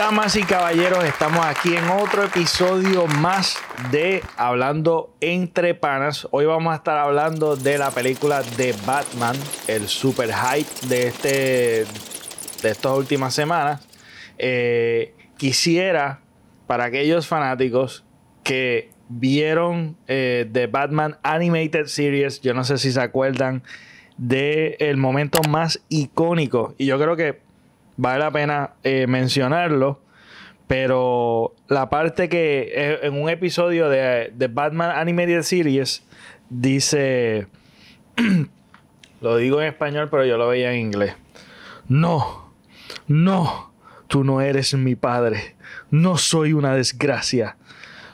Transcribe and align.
Damas 0.00 0.34
y 0.34 0.44
caballeros, 0.44 1.04
estamos 1.04 1.44
aquí 1.44 1.76
en 1.76 1.84
otro 1.90 2.24
episodio 2.24 3.06
más 3.06 3.58
de 3.92 4.22
Hablando 4.38 5.14
entre 5.20 5.74
Panas. 5.74 6.26
Hoy 6.30 6.46
vamos 6.46 6.72
a 6.72 6.76
estar 6.76 6.96
hablando 6.96 7.54
de 7.54 7.76
la 7.76 7.90
película 7.90 8.40
de 8.56 8.74
Batman, 8.86 9.36
el 9.68 9.88
super 9.88 10.32
hype 10.32 10.86
de, 10.88 11.06
este, 11.06 11.28
de 12.62 12.70
estas 12.70 12.96
últimas 12.96 13.34
semanas. 13.34 13.86
Eh, 14.38 15.14
quisiera, 15.36 16.20
para 16.66 16.84
aquellos 16.84 17.26
fanáticos 17.26 18.06
que 18.42 18.92
vieron 19.10 19.98
eh, 20.08 20.48
The 20.50 20.66
Batman 20.66 21.18
Animated 21.22 21.88
Series, 21.88 22.40
yo 22.40 22.54
no 22.54 22.64
sé 22.64 22.78
si 22.78 22.90
se 22.90 23.02
acuerdan 23.02 23.62
del 24.16 24.76
el 24.78 24.96
momento 24.96 25.42
más 25.50 25.82
icónico, 25.90 26.74
y 26.78 26.86
yo 26.86 26.98
creo 26.98 27.16
que 27.16 27.49
vale 28.00 28.18
la 28.18 28.30
pena 28.30 28.70
eh, 28.82 29.06
mencionarlo. 29.06 30.00
Pero 30.66 31.54
la 31.68 31.90
parte 31.90 32.28
que 32.28 32.72
eh, 32.74 33.00
en 33.02 33.20
un 33.20 33.28
episodio 33.28 33.88
de, 33.88 34.32
de 34.34 34.48
Batman 34.48 34.92
Animated 34.96 35.42
Series 35.42 36.04
dice, 36.48 37.48
lo 39.20 39.36
digo 39.36 39.60
en 39.60 39.68
español, 39.68 40.08
pero 40.10 40.24
yo 40.24 40.38
lo 40.38 40.48
veía 40.48 40.72
en 40.72 40.80
inglés. 40.80 41.14
No, 41.88 42.52
no, 43.08 43.72
tú 44.06 44.22
no 44.24 44.40
eres 44.40 44.74
mi 44.74 44.94
padre. 44.94 45.56
No 45.90 46.16
soy 46.16 46.52
una 46.52 46.74
desgracia. 46.74 47.56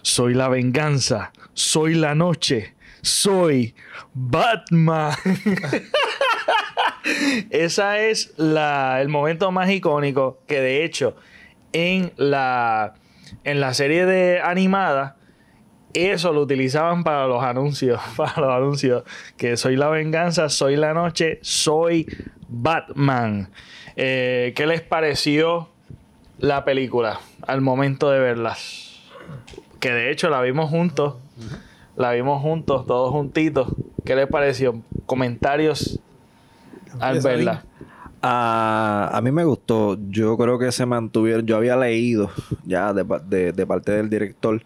Soy 0.02 0.34
la 0.34 0.48
venganza. 0.48 1.32
Soy 1.52 1.94
la 1.94 2.14
noche. 2.14 2.74
Soy 3.02 3.74
Batman. 4.14 5.14
Esa 7.50 8.00
es 8.00 8.34
la, 8.36 9.00
el 9.00 9.08
momento 9.08 9.52
más 9.52 9.70
icónico 9.70 10.38
que 10.46 10.60
de 10.60 10.84
hecho 10.84 11.16
en 11.72 12.12
la, 12.16 12.94
en 13.44 13.60
la 13.60 13.74
serie 13.74 14.06
de 14.06 14.40
animada 14.40 15.16
eso 16.04 16.32
lo 16.32 16.42
utilizaban 16.42 17.04
para 17.04 17.26
los 17.26 17.42
anuncios, 17.42 18.00
para 18.16 18.40
los 18.40 18.50
anuncios 18.50 19.04
que 19.36 19.56
soy 19.56 19.76
la 19.76 19.88
venganza, 19.88 20.48
soy 20.48 20.76
la 20.76 20.94
noche, 20.94 21.38
soy 21.42 22.06
Batman. 22.48 23.50
Eh, 23.96 24.52
¿Qué 24.54 24.66
les 24.66 24.82
pareció 24.82 25.70
la 26.38 26.64
película 26.64 27.20
al 27.46 27.60
momento 27.60 28.10
de 28.10 28.18
verla? 28.18 28.56
Que 29.80 29.90
de 29.90 30.10
hecho 30.10 30.28
la 30.28 30.40
vimos 30.42 30.70
juntos, 30.70 31.14
la 31.96 32.12
vimos 32.12 32.42
juntos, 32.42 32.86
todos 32.86 33.10
juntitos. 33.10 33.68
¿Qué 34.04 34.14
les 34.16 34.26
pareció? 34.26 34.82
Comentarios 35.06 36.00
al 37.00 37.20
verla. 37.20 37.64
A, 38.22 39.20
mí 39.22 39.30
me 39.30 39.44
gustó. 39.44 39.98
Yo 40.10 40.36
creo 40.36 40.58
que 40.58 40.72
se 40.72 40.86
mantuvieron. 40.86 41.46
Yo 41.46 41.56
había 41.56 41.76
leído 41.76 42.30
ya 42.64 42.92
de, 42.92 43.04
parte 43.04 43.92
del 43.92 44.10
director 44.10 44.62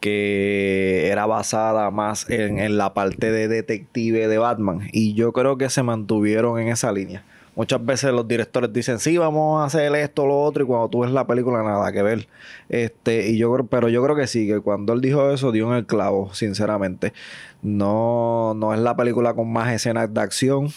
que 0.00 1.08
era 1.10 1.26
basada 1.26 1.90
más 1.92 2.28
en, 2.28 2.76
la 2.76 2.92
parte 2.92 3.30
de 3.30 3.48
detective 3.48 4.28
de 4.28 4.38
Batman. 4.38 4.88
Y 4.92 5.14
yo 5.14 5.32
creo 5.32 5.58
que 5.58 5.70
se 5.70 5.82
mantuvieron 5.82 6.58
en 6.58 6.68
esa 6.68 6.92
línea. 6.92 7.24
Muchas 7.54 7.84
veces 7.84 8.12
los 8.12 8.26
directores 8.26 8.72
dicen, 8.72 8.98
sí, 8.98 9.18
vamos 9.18 9.60
a 9.60 9.66
hacer 9.66 9.94
esto, 9.94 10.26
lo 10.26 10.40
otro, 10.40 10.64
y 10.64 10.66
cuando 10.66 10.88
tú 10.88 11.00
ves 11.00 11.10
la 11.10 11.26
película, 11.26 11.62
nada 11.62 11.92
que 11.92 12.02
ver. 12.02 12.26
Este, 12.70 13.28
y 13.28 13.36
yo 13.36 13.54
pero 13.66 13.90
yo 13.90 14.02
creo 14.02 14.16
que 14.16 14.26
sí, 14.26 14.46
que 14.46 14.60
cuando 14.60 14.94
él 14.94 15.02
dijo 15.02 15.30
eso, 15.30 15.52
dio 15.52 15.70
en 15.70 15.76
el 15.76 15.86
clavo, 15.86 16.32
sinceramente. 16.32 17.12
No, 17.60 18.54
no 18.56 18.72
es 18.72 18.80
la 18.80 18.96
película 18.96 19.34
con 19.34 19.52
más 19.52 19.70
escenas 19.72 20.12
de 20.12 20.20
acción. 20.20 20.68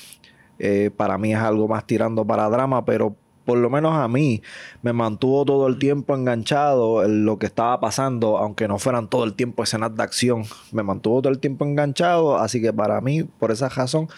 Eh, 0.60 0.92
para 0.96 1.18
mí 1.18 1.34
es 1.34 1.40
algo 1.40 1.68
más 1.68 1.86
tirando 1.86 2.26
para 2.26 2.50
drama, 2.50 2.86
pero 2.86 3.16
por 3.46 3.60
lo 3.60 3.70
menos 3.70 3.96
a 3.96 4.08
mí 4.08 4.42
me 4.82 4.92
mantuvo 4.92 5.46
todo 5.46 5.68
el 5.68 5.78
tiempo 5.78 6.16
enganchado 6.16 7.04
en 7.04 7.26
lo 7.26 7.38
que 7.38 7.46
estaba 7.46 7.80
pasando, 7.80 8.38
aunque 8.38 8.68
no 8.68 8.80
fueran 8.80 9.08
todo 9.08 9.24
el 9.24 9.36
tiempo 9.36 9.64
escenas 9.64 9.96
de 9.96 10.04
acción. 10.04 10.44
Me 10.72 10.84
mantuvo 10.84 11.22
todo 11.22 11.32
el 11.32 11.40
tiempo 11.40 11.64
enganchado, 11.64 12.38
así 12.38 12.62
que 12.62 12.74
para 12.74 13.00
mí, 13.02 13.24
por 13.24 13.52
esa 13.52 13.70
razón, 13.70 14.10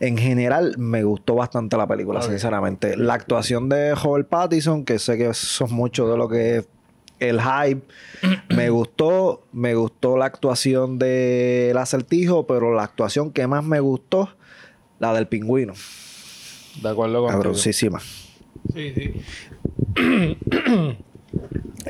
en 0.00 0.18
general 0.18 0.74
me 0.78 1.04
gustó 1.04 1.36
bastante 1.36 1.76
la 1.76 1.86
película, 1.86 2.20
sinceramente. 2.20 2.96
La 2.96 3.14
actuación 3.14 3.68
de 3.68 3.94
Joel 3.96 4.26
Pattinson, 4.26 4.84
que 4.84 4.98
sé 4.98 5.16
que 5.16 5.32
son 5.32 5.72
mucho 5.72 6.08
de 6.08 6.18
lo 6.18 6.28
que 6.28 6.58
es 6.58 6.68
el 7.20 7.40
hype, 7.40 7.82
me 8.54 8.68
gustó. 8.68 9.42
Me 9.52 9.74
gustó 9.74 10.18
la 10.18 10.26
actuación 10.26 10.98
del 10.98 11.76
acertijo, 11.78 12.46
pero 12.46 12.74
la 12.74 12.82
actuación 12.82 13.30
que 13.30 13.46
más 13.46 13.64
me 13.64 13.80
gustó 13.80 14.30
la 14.98 15.12
del 15.14 15.26
pingüino. 15.26 15.74
De 16.82 16.88
acuerdo 16.88 17.22
con 17.22 17.30
Cabrosísima. 17.30 18.00
Sí, 18.74 18.92
sí. 18.94 19.12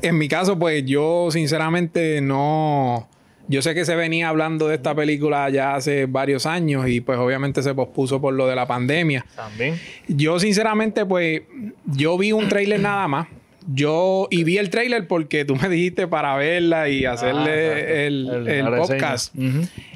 en 0.02 0.18
mi 0.18 0.28
caso, 0.28 0.58
pues 0.58 0.84
yo 0.84 1.28
sinceramente 1.30 2.20
no. 2.20 3.08
Yo 3.48 3.62
sé 3.62 3.74
que 3.74 3.84
se 3.84 3.94
venía 3.94 4.28
hablando 4.28 4.66
de 4.66 4.74
esta 4.74 4.94
película 4.94 5.48
ya 5.50 5.76
hace 5.76 6.06
varios 6.06 6.46
años 6.46 6.88
y 6.88 7.00
pues 7.00 7.16
obviamente 7.18 7.62
se 7.62 7.74
pospuso 7.74 8.20
por 8.20 8.34
lo 8.34 8.48
de 8.48 8.56
la 8.56 8.66
pandemia. 8.66 9.24
También. 9.36 9.78
Yo 10.08 10.40
sinceramente 10.40 11.06
pues 11.06 11.42
yo 11.84 12.18
vi 12.18 12.32
un 12.32 12.48
tráiler 12.48 12.80
nada 12.80 13.06
más. 13.06 13.28
Yo 13.68 14.28
y 14.30 14.44
vi 14.44 14.58
el 14.58 14.70
tráiler 14.70 15.06
porque 15.06 15.44
tú 15.44 15.56
me 15.56 15.68
dijiste 15.68 16.08
para 16.08 16.36
verla 16.36 16.88
y 16.88 17.04
hacerle 17.04 17.50
ah, 17.50 18.06
el, 18.06 18.66
podcast, 18.76 19.34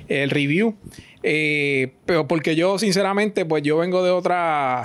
el 0.08 0.30
review. 0.30 0.76
Eh, 1.22 1.92
pero 2.06 2.26
porque 2.26 2.56
yo, 2.56 2.78
sinceramente, 2.78 3.44
pues 3.44 3.62
yo 3.62 3.78
vengo 3.78 4.02
de 4.02 4.10
otra. 4.10 4.84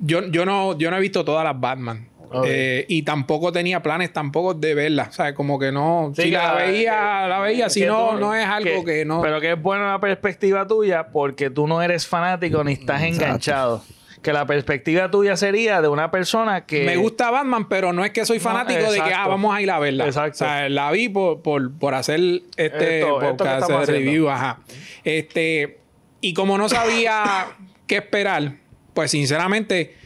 Yo, 0.00 0.26
yo, 0.28 0.44
no, 0.44 0.76
yo 0.78 0.90
no 0.90 0.96
he 0.96 1.00
visto 1.00 1.24
todas 1.24 1.44
las 1.44 1.58
Batman. 1.58 2.08
Eh, 2.44 2.84
y 2.88 3.02
tampoco 3.02 3.50
tenía 3.50 3.82
planes 3.82 4.12
tampoco 4.12 4.54
de 4.54 4.74
verla. 4.74 5.08
O 5.10 5.12
sea, 5.12 5.34
como 5.34 5.58
que 5.58 5.72
no. 5.72 6.12
si 6.14 6.30
la 6.30 6.54
veía, 6.54 7.26
la 7.26 7.40
veía. 7.40 7.68
Si 7.68 7.84
no, 7.84 8.16
no 8.18 8.34
es 8.34 8.46
algo 8.46 8.84
que, 8.84 9.04
no. 9.04 9.20
Pero 9.20 9.40
que 9.40 9.52
es 9.52 9.60
buena 9.60 9.92
la 9.92 10.00
perspectiva 10.00 10.66
tuya 10.66 11.08
porque 11.08 11.50
tú 11.50 11.66
no 11.66 11.82
eres 11.82 12.06
fanático 12.06 12.62
ni 12.62 12.74
estás 12.74 13.02
enganchado 13.02 13.82
que 14.22 14.32
la 14.32 14.46
perspectiva 14.46 15.10
tuya 15.10 15.36
sería 15.36 15.80
de 15.80 15.88
una 15.88 16.10
persona 16.10 16.66
que... 16.66 16.84
Me 16.84 16.96
gusta 16.96 17.30
Batman, 17.30 17.68
pero 17.68 17.92
no 17.92 18.04
es 18.04 18.10
que 18.10 18.26
soy 18.26 18.38
fanático 18.38 18.92
de 18.92 19.00
que, 19.00 19.14
ah, 19.14 19.26
vamos 19.26 19.54
a 19.54 19.62
ir 19.62 19.70
a 19.70 19.78
verla. 19.78 20.06
Exacto. 20.06 20.44
O 20.44 20.46
sea, 20.46 20.68
la 20.68 20.90
vi 20.90 21.08
por, 21.08 21.40
por, 21.40 21.94
hacer 21.94 22.20
este 22.56 23.06
podcast 23.06 23.70
de 23.70 23.86
review, 23.86 24.28
ajá. 24.28 24.60
Este, 25.04 25.78
y 26.20 26.34
como 26.34 26.58
no 26.58 26.68
sabía 26.68 27.46
qué 27.86 27.96
esperar, 27.96 28.56
pues 28.92 29.10
sinceramente, 29.10 29.96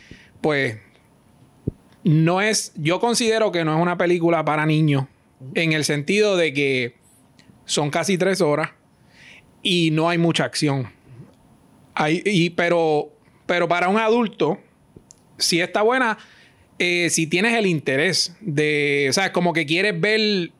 pues 0.40 0.78
no 2.04 2.40
es, 2.40 2.72
yo 2.76 3.00
considero 3.00 3.50
que 3.50 3.64
no 3.64 3.74
es 3.74 3.82
una 3.82 3.98
película 3.98 4.44
para 4.44 4.64
niños, 4.64 5.06
en 5.54 5.72
el 5.72 5.84
sentido 5.84 6.36
de 6.36 6.52
que 6.52 6.96
son 7.64 7.90
casi 7.90 8.16
tres 8.16 8.40
horas 8.40 8.70
y 9.62 9.90
no 9.90 10.08
hay 10.08 10.18
mucha 10.18 10.44
acción. 10.44 10.92
Hay, 11.94 12.22
y, 12.24 12.50
pero 12.50 13.13
pero 13.46 13.68
para 13.68 13.88
un 13.88 13.98
adulto, 13.98 14.58
si 15.38 15.60
está 15.60 15.82
buena, 15.82 16.18
eh, 16.78 17.08
si 17.10 17.26
tienes 17.26 17.54
el 17.54 17.66
interés 17.66 18.36
de, 18.40 19.06
o 19.10 19.12
sea, 19.12 19.32
como 19.32 19.52
que 19.52 19.66
quieres 19.66 20.00
ver, 20.00 20.50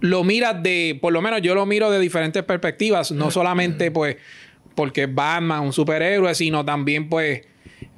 lo 0.00 0.24
miras 0.24 0.62
de, 0.62 0.98
por 1.00 1.12
lo 1.12 1.22
menos 1.22 1.42
yo 1.42 1.54
lo 1.54 1.66
miro 1.66 1.90
de 1.90 1.98
diferentes 1.98 2.42
perspectivas, 2.42 3.10
no 3.12 3.30
solamente 3.30 3.90
pues 3.90 4.16
porque 4.74 5.02
es 5.04 5.14
Batman, 5.14 5.60
un 5.62 5.72
superhéroe, 5.72 6.34
sino 6.34 6.64
también 6.64 7.08
pues, 7.08 7.42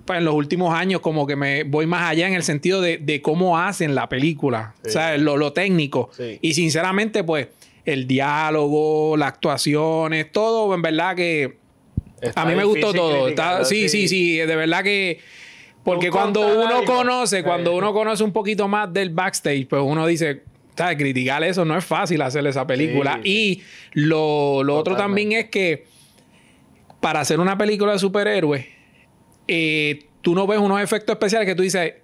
pues, 0.04 0.18
en 0.18 0.24
los 0.24 0.34
últimos 0.34 0.74
años 0.74 1.00
como 1.00 1.26
que 1.26 1.36
me 1.36 1.64
voy 1.64 1.86
más 1.86 2.10
allá 2.10 2.26
en 2.26 2.34
el 2.34 2.42
sentido 2.42 2.80
de, 2.80 3.20
cómo 3.22 3.58
hacen 3.58 3.94
la 3.94 4.08
película, 4.08 4.74
o 4.84 4.88
sea, 4.88 5.16
lo, 5.18 5.52
técnico. 5.52 6.10
Y 6.40 6.54
sinceramente 6.54 7.22
pues 7.22 7.48
el 7.84 8.06
diálogo, 8.06 9.16
las 9.16 9.28
actuaciones, 9.28 10.30
todo 10.32 10.75
en 10.75 10.82
verdad 10.82 11.16
que 11.16 11.62
a 12.34 12.44
mí 12.44 12.54
me 12.54 12.64
gustó 12.64 12.92
todo. 12.92 13.64
sí, 13.64 13.88
sí, 13.88 14.08
sí, 14.08 14.36
de 14.36 14.56
verdad 14.56 14.82
que... 14.82 15.20
Porque 15.84 16.10
cuando 16.10 16.62
uno 16.62 16.84
conoce, 16.84 17.42
cuando 17.42 17.74
uno 17.74 17.92
conoce 17.92 18.22
un 18.22 18.32
poquito 18.32 18.69
más 18.69 18.92
del 18.92 19.10
backstage, 19.10 19.66
pues 19.66 19.82
uno 19.84 20.06
dice, 20.06 20.44
¿sabes? 20.76 20.96
Criticar 20.96 21.42
eso 21.42 21.64
no 21.64 21.76
es 21.76 21.84
fácil 21.84 22.22
hacer 22.22 22.46
esa 22.46 22.66
película. 22.66 23.20
y 23.24 23.62
lo, 23.92 24.58
otro 24.58 24.94
también 24.94 25.32
es 25.32 25.50
que 25.50 25.86
para 27.00 27.19
hacer 27.19 27.40
una 27.40 27.58
película 27.58 27.92
de 27.94 27.98
superhéroes, 27.98 28.64
eh, 29.48 30.06
tú 30.20 30.36
no 30.36 30.46
ves 30.46 30.60
unos 30.60 30.80
efectos 30.80 31.14
especiales 31.14 31.48
que 31.48 31.56
tú 31.56 31.64
dices, 31.64 31.94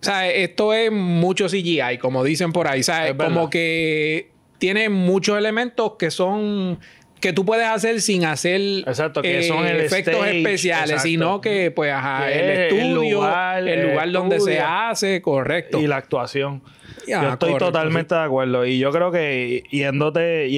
sea, 0.00 0.30
Esto 0.30 0.72
es 0.72 0.90
mucho 0.90 1.46
CGI, 1.46 1.98
como 2.00 2.24
dicen 2.24 2.52
por 2.52 2.68
ahí, 2.68 2.82
¿sabes? 2.82 3.14
Como 3.14 3.50
que 3.50 4.30
tiene 4.58 4.88
muchos 4.88 5.36
elementos 5.36 5.92
que 5.98 6.10
son 6.10 6.78
que 7.20 7.32
tú 7.32 7.44
puedes 7.44 7.66
hacer 7.66 8.00
sin 8.00 8.24
hacer 8.24 8.60
Exacto, 8.86 9.22
que 9.22 9.42
son 9.42 9.66
eh, 9.66 9.84
efectos 9.84 10.26
especiales, 10.26 11.02
sino 11.02 11.40
que 11.40 11.70
pues 11.70 11.92
ajá, 11.92 12.30
el 12.30 12.50
estudio, 12.50 13.24
el 13.58 13.90
lugar, 13.90 14.12
donde 14.12 14.40
se 14.40 14.60
hace, 14.60 15.22
correcto. 15.22 15.80
Y 15.80 15.86
la 15.86 15.96
actuación. 15.96 16.62
yo 17.06 17.32
estoy 17.32 17.56
totalmente 17.56 18.14
de 18.14 18.22
acuerdo. 18.22 18.66
Y 18.66 18.78
yo 18.78 18.90
creo 18.92 19.10
que 19.10 19.64
yéndote, 19.70 20.50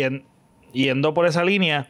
yendo 0.73 1.15
por 1.15 1.27
esa 1.27 1.45
línea, 1.45 1.89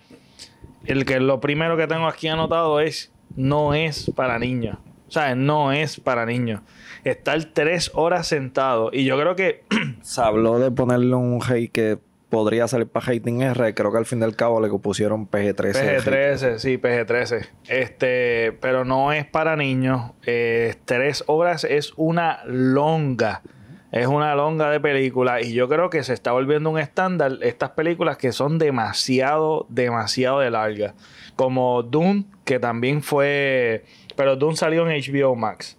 el 0.87 1.05
que 1.05 1.21
lo 1.21 1.41
primero 1.41 1.77
que 1.77 1.87
tengo 1.87 2.07
aquí 2.07 2.29
anotado 2.29 2.81
es 2.81 3.13
no 3.37 3.75
es 3.75 4.11
para 4.15 4.39
niños. 4.39 4.79
O 5.09 5.11
sea, 5.11 5.35
no 5.35 5.73
es 5.73 6.01
para 6.01 6.27
niños. 6.27 6.61
Estar 7.05 7.43
tres 7.55 7.91
horas 7.95 8.27
sentado. 8.27 8.91
Y 8.93 9.05
yo 9.05 9.19
creo 9.19 9.37
que. 9.37 9.65
Se 10.03 10.21
habló 10.21 10.59
de 10.59 10.71
ponerle 10.71 11.15
un 11.15 11.41
hate 11.43 11.73
que 11.73 11.99
podría 12.29 12.69
salir 12.69 12.87
para 12.89 13.07
Hating 13.07 13.43
R. 13.43 13.75
Creo 13.75 13.93
que 13.93 13.99
al 13.99 14.07
fin 14.07 14.21
del 14.21 14.37
cabo 14.37 14.61
le 14.61 14.69
pusieron 14.79 15.29
PG-13. 15.29 16.03
PG-13, 16.03 16.59
sí, 16.59 16.79
PG-13. 16.79 17.49
Este, 17.69 18.53
pero 18.61 18.85
no 18.85 19.13
es 19.13 19.27
para 19.27 19.57
niños. 19.57 20.13
Eh, 20.27 20.77
tres 20.85 21.25
horas 21.27 21.65
es 21.65 21.93
una 21.97 22.45
longa. 22.45 23.43
Es 23.91 24.07
una 24.07 24.35
longa 24.35 24.71
de 24.71 24.81
película 24.81 25.41
y 25.41 25.55
yo 25.55 25.67
creo 25.67 25.89
que 25.89 26.05
se 26.05 26.13
está 26.13 26.33
volviendo 26.33 26.69
un 26.69 26.79
estándar 26.79 27.39
estas 27.41 27.71
películas 27.71 28.19
que 28.19 28.33
son 28.33 28.59
demasiado, 28.59 29.65
demasiado 29.71 30.41
de 30.41 30.51
larga. 30.51 30.95
Como 31.37 31.83
Dune, 31.83 32.27
que 32.45 32.59
también 32.59 33.03
fue... 33.03 33.85
Pero 34.15 34.37
Dune 34.37 34.57
salió 34.57 34.87
en 34.89 35.01
HBO 35.01 35.35
Max. 35.37 35.79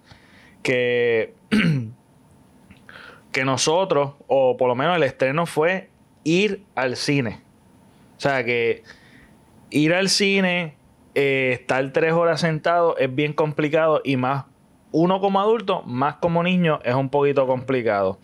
Que... 0.63 1.36
que 3.31 3.45
nosotros, 3.45 4.13
o 4.25 4.57
por 4.57 4.68
lo 4.68 4.75
menos 4.75 4.98
el 4.98 5.04
estreno 5.04 5.45
fue 5.45 5.90
ir 6.24 6.63
al 6.75 6.95
cine. 6.95 7.42
O 8.18 8.21
sea 8.21 8.44
que 8.44 8.83
ir 9.69 9.94
al 9.94 10.10
cine, 10.10 10.75
eh, 11.16 11.51
estar 11.54 11.92
tres 11.92 12.13
horas 12.13 12.42
sentado 12.42 12.98
es 12.98 13.13
bien 13.13 13.33
complicado 13.33 14.01
y 14.04 14.18
más 14.18 14.45
uno 14.92 15.19
como 15.19 15.39
adulto, 15.39 15.83
más 15.83 16.16
como 16.16 16.44
niño, 16.44 16.80
es 16.83 16.95
un 16.95 17.10
poquito 17.10 17.45
complicado. 17.45 18.19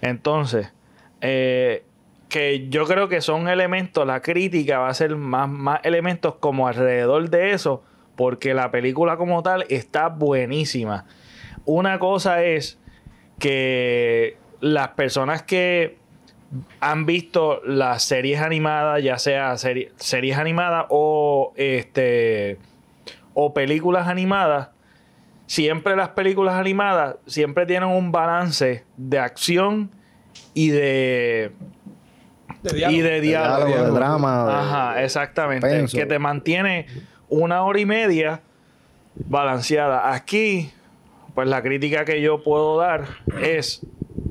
Entonces, 0.00 0.72
eh, 1.20 1.84
que 2.28 2.68
yo 2.68 2.86
creo 2.86 3.08
que 3.08 3.20
son 3.20 3.48
elementos, 3.48 4.06
la 4.06 4.20
crítica 4.20 4.78
va 4.78 4.88
a 4.88 4.94
ser 4.94 5.16
más, 5.16 5.48
más 5.48 5.80
elementos 5.84 6.36
como 6.36 6.68
alrededor 6.68 7.28
de 7.30 7.52
eso, 7.52 7.82
porque 8.16 8.54
la 8.54 8.70
película 8.70 9.16
como 9.16 9.42
tal 9.42 9.66
está 9.68 10.08
buenísima. 10.08 11.04
Una 11.64 11.98
cosa 11.98 12.42
es 12.42 12.78
que 13.38 14.38
las 14.60 14.88
personas 14.88 15.42
que 15.42 15.98
han 16.80 17.06
visto 17.06 17.60
las 17.64 18.04
series 18.04 18.40
animadas, 18.40 19.02
ya 19.02 19.18
sea 19.18 19.56
series 19.56 20.38
animadas 20.38 20.86
o 20.90 21.52
este 21.56 22.58
o 23.34 23.52
películas 23.52 24.08
animadas, 24.08 24.70
siempre 25.46 25.96
las 25.96 26.10
películas 26.10 26.54
animadas 26.54 27.16
siempre 27.26 27.66
tienen 27.66 27.88
un 27.88 28.12
balance 28.12 28.84
de 28.96 29.18
acción 29.18 29.90
y 30.54 30.70
de 30.70 31.52
y 32.88 33.00
de 33.00 33.20
diálogo, 33.20 33.84
de, 33.84 33.90
drama, 33.90 34.60
ajá, 34.60 35.02
exactamente, 35.02 35.86
que 35.92 36.06
te 36.06 36.18
mantiene 36.18 36.86
una 37.28 37.62
hora 37.62 37.80
y 37.80 37.86
media 37.86 38.40
balanceada. 39.14 40.12
Aquí, 40.12 40.72
pues 41.34 41.48
la 41.48 41.62
crítica 41.62 42.04
que 42.04 42.20
yo 42.20 42.42
puedo 42.42 42.78
dar 42.78 43.06
es 43.40 43.86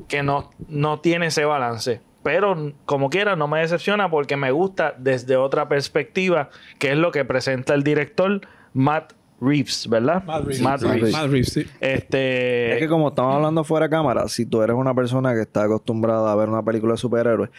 que 0.08 0.24
no, 0.24 0.52
no 0.68 1.00
tiene 1.00 1.28
ese 1.28 1.46
balance. 1.46 2.02
Pero 2.24 2.74
como 2.86 3.10
quiera, 3.10 3.36
no 3.36 3.48
me 3.48 3.60
decepciona 3.60 4.10
porque 4.10 4.36
me 4.36 4.52
gusta 4.52 4.96
desde 4.98 5.38
otra 5.38 5.70
perspectiva, 5.70 6.50
que 6.80 6.92
es 6.92 6.98
lo 6.98 7.12
que 7.12 7.24
presenta 7.24 7.76
el 7.76 7.84
director 7.84 8.42
Matt 8.74 9.14
Reeves, 9.40 9.88
¿verdad? 9.88 10.24
Matt 10.24 10.46
Reeves. 10.46 10.62
Matt 10.62 10.82
Reeves. 11.30 11.54
sí. 11.54 11.68
Este... 11.80 12.74
Es 12.74 12.80
que 12.80 12.88
como 12.88 13.10
estamos 13.10 13.36
hablando 13.36 13.64
fuera 13.64 13.86
de 13.88 13.90
cámara, 13.92 14.28
si 14.28 14.46
tú 14.46 14.62
eres 14.62 14.76
una 14.76 14.96
persona 14.96 15.34
que 15.34 15.42
está 15.42 15.64
acostumbrada 15.64 16.32
a 16.32 16.36
ver 16.36 16.50
una 16.50 16.64
película 16.64 16.94
de 16.94 16.98
superhéroes, 16.98 17.52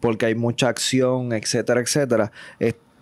porque 0.00 0.26
hay 0.26 0.34
mucha 0.34 0.68
acción, 0.68 1.32
etcétera, 1.32 1.80
etcétera, 1.80 2.32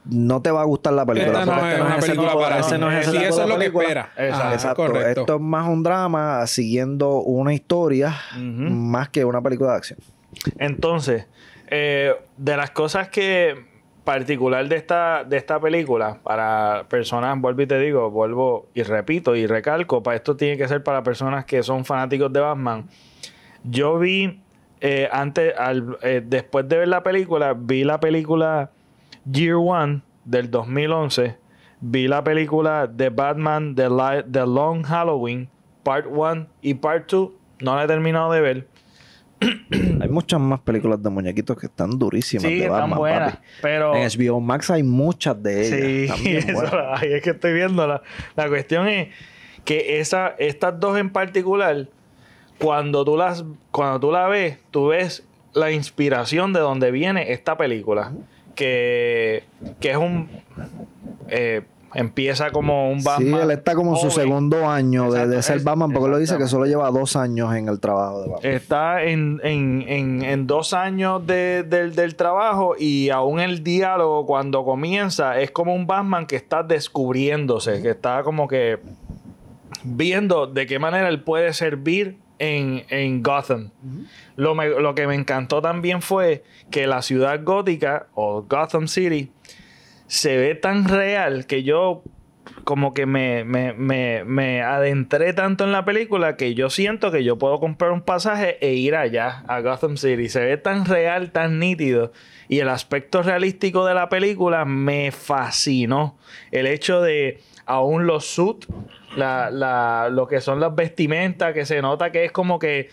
no 0.05 0.43
te 0.43 0.51
va 0.51 0.63
a 0.63 0.65
gustar 0.65 0.93
la 0.95 1.07
película. 1.07 1.45
no, 1.45 1.69
es 1.69 1.81
una 1.81 1.99
película 1.99 2.35
para 2.35 2.59
ese 2.59 2.79
no 2.79 2.91
es 2.91 3.07
ese 3.07 3.27
eso 3.27 3.43
es 3.43 3.49
lo 3.49 3.59
que 3.59 3.67
espera. 3.67 4.13
Exacto. 4.17 5.01
Esto 5.01 5.35
es 5.37 5.41
más 5.41 5.69
un 5.69 5.83
drama 5.83 6.47
siguiendo 6.47 7.21
una 7.21 7.55
historia 7.55 8.15
más 8.37 9.09
que 9.09 9.25
una 9.25 9.41
película 9.41 9.73
de 9.73 9.77
acción. 9.77 9.99
Entonces, 10.59 11.27
eh, 11.69 12.15
de 12.37 12.57
las 12.57 12.71
cosas 12.71 13.09
que 13.09 13.71
particular 14.05 14.69
de 14.69 14.77
esta, 14.77 15.25
de 15.25 15.37
esta 15.37 15.61
película, 15.61 16.19
para 16.23 16.87
personas, 16.89 17.41
vuelvo 17.41 17.63
y 17.63 17.67
te 17.67 17.79
digo, 17.79 18.11
vuelvo 18.11 18.69
y 18.75 18.83
repito 18.83 19.37
y 19.37 19.47
recalco, 19.47 20.03
para 20.03 20.17
esto 20.17 20.37
tiene 20.37 20.57
que 20.57 20.67
ser 20.67 20.83
para 20.83 21.03
personas 21.03 21.45
que 21.45 21.63
son 21.63 21.85
fanáticos 21.85 22.33
de 22.33 22.41
Batman. 22.41 22.89
Yo 23.63 23.99
vi, 23.99 24.41
eh, 24.81 25.09
antes, 25.13 25.57
al, 25.57 25.99
eh, 26.03 26.23
después 26.25 26.69
de 26.69 26.79
ver 26.79 26.89
la 26.89 27.03
película, 27.03 27.55
vi 27.57 27.85
la 27.85 28.01
película 28.01 28.71
Year 29.31 29.57
One 29.57 30.03
del 30.25 30.51
2011, 30.51 31.37
vi 31.81 32.09
la 32.09 32.23
película 32.23 32.87
de 32.87 33.09
Batman 33.11 33.75
The, 33.75 33.89
The 34.31 34.47
Long 34.47 34.85
Halloween, 34.85 35.49
Part 35.83 36.07
1 36.09 36.47
y 36.63 36.75
Part 36.75 37.11
2, 37.11 37.31
no 37.61 37.77
la 37.77 37.85
he 37.85 37.87
terminado 37.87 38.33
de 38.33 38.41
ver. 38.41 38.69
hay 40.01 40.09
muchas 40.09 40.41
más 40.41 40.61
películas 40.61 41.03
de 41.03 41.11
muñequitos 41.11 41.57
que 41.59 41.67
están 41.67 41.99
durísimas 41.99 42.45
sí, 42.45 42.61
de 42.61 42.69
Batman, 42.69 42.99
buenas, 42.99 43.39
Pero... 43.61 43.95
En 43.97 44.09
HBO 44.09 44.41
Max 44.41 44.71
hay 44.71 44.83
muchas 44.83 45.41
de 45.43 46.05
ellas. 46.05 46.17
Sí, 46.19 46.39
ahí 46.95 47.13
es 47.13 47.23
que 47.23 47.31
estoy 47.31 47.53
viendo. 47.53 47.87
La, 47.87 48.03
la 48.37 48.49
cuestión 48.49 48.87
es 48.87 49.09
que 49.65 50.01
esa, 50.01 50.29
estas 50.39 50.79
dos 50.79 50.99
en 50.99 51.11
particular, 51.11 51.89
cuando 52.59 53.05
tú 53.05 53.17
las, 53.17 53.45
cuando 53.71 54.01
tú 54.01 54.13
la 54.13 54.29
ves, 54.29 54.59
tú 54.71 54.89
ves 54.89 55.25
la 55.55 55.71
inspiración 55.73 56.53
de 56.53 56.61
donde 56.61 56.91
viene 56.91 57.33
esta 57.33 57.57
película. 57.57 58.13
Que, 58.55 59.45
que 59.81 59.91
es 59.91 59.97
un 59.97 60.29
eh, 61.29 61.63
empieza 61.95 62.51
como 62.51 62.91
un 62.91 63.03
Batman. 63.03 63.41
Sí, 63.41 63.45
él 63.45 63.51
está 63.51 63.75
como 63.75 63.95
en 63.95 64.01
su 64.01 64.11
segundo 64.11 64.69
año 64.69 65.11
de, 65.11 65.43
ser 65.43 65.61
Batman, 65.61 65.93
porque 65.93 66.07
él 66.07 66.11
lo 66.13 66.19
dice 66.19 66.39
que 66.39 66.47
solo 66.47 66.67
lleva 66.67 66.91
dos 66.91 67.17
años 67.17 67.55
en 67.55 67.69
el 67.69 67.81
trabajo 67.81 68.23
de 68.23 68.29
Batman. 68.31 68.53
Está 68.53 69.03
en, 69.05 69.41
en, 69.43 70.23
en, 70.23 70.47
dos 70.47 70.73
años 70.73 71.27
del 71.27 72.15
trabajo 72.17 72.75
y 72.79 73.11
aún 73.11 73.41
el 73.41 73.63
diálogo 73.63 74.27
cuando 74.27 74.65
comienza 74.65 75.39
es 75.41 75.51
como 75.51 75.75
un 75.75 75.87
Batman 75.87 76.27
que 76.27 76.37
está 76.37 76.63
descubriéndose, 76.63 77.83
que 77.83 77.91
está 77.91 78.23
como 78.23 78.49
que 78.49 78.79
viendo 79.85 80.47
de 80.47 80.67
qué 80.67 80.79
manera 80.79 81.09
él 81.09 81.23
puede 81.23 81.53
servir 81.53 82.22
en, 82.43 82.85
en 82.89 83.23
Gotham. 83.23 83.71
lo, 84.35 84.55
lo 84.55 84.95
que 84.97 85.07
me 85.07 85.15
encantó 85.15 85.63
también 85.63 86.03
fue 86.03 86.43
que 86.73 86.89
la 86.89 87.01
ciudad 87.01 87.41
gótica 87.45 88.09
o 88.15 88.43
Gotham 88.43 88.89
City 88.89 89.31
se 90.09 90.37
ve 90.37 90.57
tan 90.57 90.89
real 90.89 91.47
que 91.47 91.63
yo 91.63 92.03
como 92.65 92.95
que 92.95 93.07
me, 93.07 93.45
me, 93.45 93.73
me, 93.73 94.25
me, 94.25 94.61
adentré 94.63 95.33
tanto 95.33 95.63
en 95.63 95.71
la 95.71 95.85
película 95.85 96.37
que 96.37 96.55
yo 96.55 96.71
siento 96.71 97.13
que 97.13 97.23
yo 97.23 97.39
puedo 97.39 97.61
comprar 97.61 97.93
un 97.93 98.03
pasaje 98.03 98.59
e 98.61 98.75
ir 98.75 98.97
allá, 98.97 99.45
a 99.47 99.61
Gotham 99.61 99.97
City. 99.97 100.29
Se 100.29 100.41
ve 100.41 100.57
tan 100.57 100.85
real, 100.85 101.31
tan 101.31 101.61
nítido. 101.61 102.13
Y 102.49 102.59
el 102.59 102.69
aspecto 102.69 103.23
realístico 103.23 103.87
de 103.87 103.95
la 103.95 104.09
película 104.09 104.65
me 104.65 105.13
fascinó. 105.13 106.19
El 106.51 106.67
hecho 106.67 107.01
de 107.01 107.41
aún 107.67 108.07
los 108.07 108.27
suits, 108.27 108.67
la, 109.17 109.51
la, 109.51 110.09
lo 110.11 110.27
que 110.27 110.41
son 110.41 110.61
las 110.61 110.75
vestimentas, 110.75 111.53
que 111.53 111.67
se 111.67 111.83
nota 111.83 112.11
que 112.13 112.25
es 112.25 112.33
como 112.33 112.59
que 112.59 112.91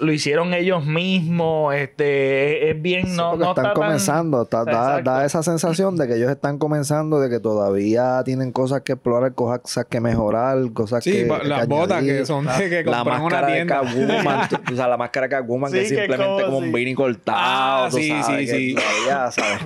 lo 0.00 0.12
hicieron 0.12 0.54
ellos 0.54 0.86
mismos, 0.86 1.74
este, 1.74 2.70
es 2.70 2.80
bien, 2.80 3.16
no, 3.16 3.36
no 3.36 3.50
están 3.50 3.74
comenzando, 3.74 4.44
da, 4.44 5.24
esa 5.24 5.42
sensación 5.42 5.96
de 5.96 6.06
que 6.06 6.14
ellos 6.14 6.30
están 6.30 6.58
comenzando, 6.58 7.18
de 7.18 7.28
que 7.28 7.40
todavía 7.40 8.22
tienen 8.24 8.52
cosas 8.52 8.82
que 8.82 8.92
explorar, 8.92 9.34
cosas 9.34 9.86
que 9.86 10.00
mejorar, 10.00 10.72
cosas 10.72 11.02
que, 11.02 11.22
Sí, 11.24 11.48
las 11.48 11.66
botas 11.66 12.04
que 12.04 12.24
son 12.24 12.46
de 12.46 12.70
que 12.70 12.84
la 12.84 13.02
máscara 13.02 13.24
una 13.24 13.46
tienda. 13.46 13.80
de 13.80 13.86
Catwoman, 13.86 14.48
o 14.72 14.76
sea, 14.76 14.88
la 14.88 14.96
máscara 14.96 15.26
de 15.26 15.30
Catwoman 15.30 15.72
que 15.72 15.82
es 15.82 15.88
simplemente 15.88 16.44
como, 16.44 16.58
un 16.58 16.72
beanie 16.72 16.94
cortado, 16.94 17.86
ah, 17.86 17.88
sí, 17.90 18.12
sí, 18.24 18.46
sí. 18.46 18.76
¿sabes? 19.08 19.62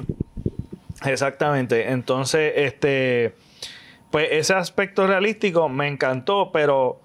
Exactamente, 1.04 1.90
entonces, 1.90 2.54
este, 2.56 3.34
pues 4.10 4.28
ese 4.30 4.54
aspecto 4.54 5.06
realístico 5.06 5.68
me 5.68 5.88
encantó, 5.88 6.50
pero 6.52 7.00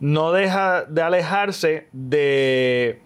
no 0.00 0.32
deja 0.32 0.84
de 0.84 1.02
alejarse 1.02 1.88
de, 1.92 3.00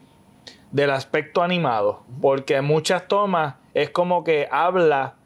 del 0.71 0.91
aspecto 0.91 1.43
animado, 1.43 2.03
porque 2.21 2.57
en 2.57 2.65
muchas 2.65 3.09
tomas 3.09 3.57
es 3.75 3.91
como 3.91 4.25
que 4.25 4.49
habla 4.51 5.17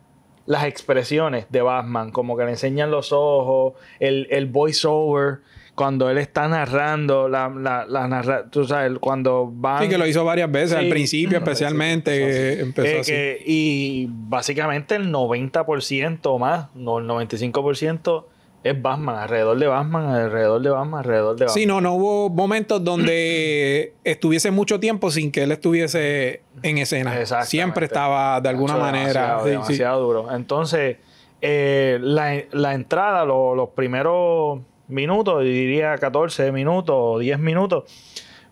las 0.46 0.64
expresiones 0.64 1.46
de 1.50 1.60
Batman, 1.60 2.10
como 2.10 2.36
que 2.36 2.44
le 2.44 2.52
enseñan 2.52 2.90
los 2.90 3.12
ojos, 3.12 3.74
el, 4.00 4.26
el 4.30 4.46
voiceover, 4.46 5.40
cuando 5.78 6.10
él 6.10 6.18
está 6.18 6.48
narrando, 6.48 7.28
la, 7.28 7.48
la, 7.48 8.46
tú 8.50 8.64
sabes, 8.64 8.98
cuando 8.98 9.48
van... 9.48 9.84
Sí, 9.84 9.88
que 9.88 9.96
lo 9.96 10.08
hizo 10.08 10.24
varias 10.24 10.50
veces, 10.50 10.76
al 10.76 10.88
principio 10.88 11.38
especialmente, 11.38 12.60
empezó 12.60 13.00
así. 13.00 13.14
y 13.46 14.08
básicamente 14.10 14.96
el 14.96 15.12
90% 15.12 16.36
más, 16.40 16.74
no 16.74 16.98
el 16.98 17.06
95% 17.06 18.24
es 18.64 18.82
Batman, 18.82 19.18
alrededor 19.18 19.56
de 19.56 19.68
Batman, 19.68 20.06
alrededor 20.08 20.62
de 20.62 20.70
Batman, 20.70 20.98
alrededor 20.98 21.36
de 21.36 21.44
Batman. 21.44 21.54
Sí, 21.54 21.64
no, 21.64 21.80
no 21.80 21.94
hubo 21.94 22.28
momentos 22.28 22.82
donde 22.82 23.94
estuviese 24.04 24.50
mucho 24.50 24.80
tiempo 24.80 25.12
sin 25.12 25.30
que 25.30 25.44
él 25.44 25.52
estuviese 25.52 26.42
en 26.64 26.78
escena. 26.78 27.24
Siempre 27.44 27.86
estaba 27.86 28.40
de 28.40 28.48
alguna 28.48 28.76
manera. 28.76 29.40
Demasiado, 29.44 30.02
duro. 30.02 30.34
Entonces, 30.34 30.96
eh, 31.40 31.98
la, 32.00 32.74
entrada, 32.74 33.24
los 33.24 33.68
primeros 33.70 34.58
minutos, 34.88 35.44
diría 35.44 35.96
14 35.96 36.52
minutos 36.52 36.94
o 36.98 37.18
10 37.18 37.38
minutos. 37.38 37.84